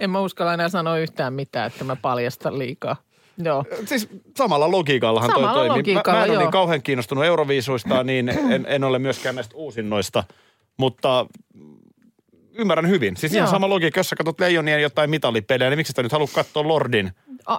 [0.00, 2.96] En mä uskalla enää sanoa yhtään mitään, että mä paljastan liikaa.
[3.38, 3.64] Joo.
[3.84, 5.78] siis samalla logiikallahan Samalla toi toimii.
[5.78, 6.42] logiikalla, mä, mä en ole joo.
[6.42, 10.24] niin kauhean kiinnostunut Euroviisuista, niin en, en ole myöskään näistä uusinnoista,
[10.76, 11.26] mutta
[12.54, 13.16] ymmärrän hyvin.
[13.16, 16.30] Siis ihan sama logiikka, jos sä katsot Leijonien jotain mitalipelejä, niin miksi sä nyt haluat
[16.34, 17.12] katsoa Lordin?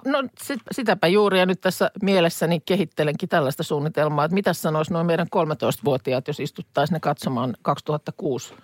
[0.04, 5.06] No sit, sitäpä juuri ja nyt tässä mielessäni kehittelenkin tällaista suunnitelmaa, että mitä sanoisi noin
[5.06, 8.54] meidän 13-vuotiaat, jos istuttaisiin ne katsomaan 2006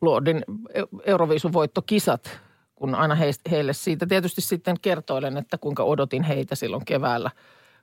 [0.00, 2.40] Lordin Eu- Euroviisun voittokisat,
[2.74, 7.30] kun aina heist, heille siitä tietysti sitten kertoilen, että kuinka odotin heitä silloin keväällä,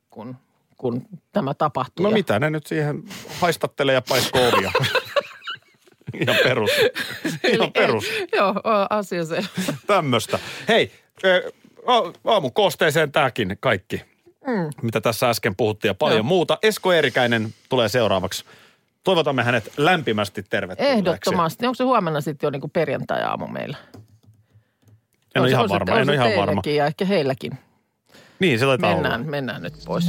[0.10, 0.36] kun,
[0.78, 1.02] kun
[1.32, 2.04] tämä tapahtui.
[2.04, 3.04] No mitä ne nyt siihen
[3.40, 4.72] haistattelee ja paiskoo ovia?
[6.22, 6.72] Ihan perus.
[7.44, 8.06] Ihan perus.
[8.38, 8.54] Joo,
[8.90, 9.38] asia se.
[9.88, 10.40] Tämmöistä.
[10.68, 10.92] Hei,
[11.26, 11.52] ö,
[11.86, 14.02] a- aamun koosteeseen tämäkin kaikki,
[14.48, 14.70] mm.
[14.82, 16.24] mitä tässä äsken puhuttiin ja paljon Joo.
[16.24, 16.58] muuta.
[16.64, 18.46] Esko Eerikäinen tulee seuraavaksi.
[19.04, 20.98] Toivotamme hänet lämpimästi tervetulleeksi.
[21.00, 21.66] Ehdottomasti.
[21.66, 23.78] Onko se huomenna sitten jo niin kuin perjantai-aamu meillä?
[25.36, 26.62] En ole ihan varma, on en ole ihan varma.
[26.66, 27.52] Ja ehkä heilläkin.
[28.40, 29.32] Niin, se taitaa Mennään, olla.
[29.32, 30.06] mennään nyt pois.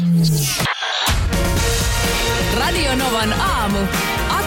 [2.59, 3.79] Radio Novan aamu.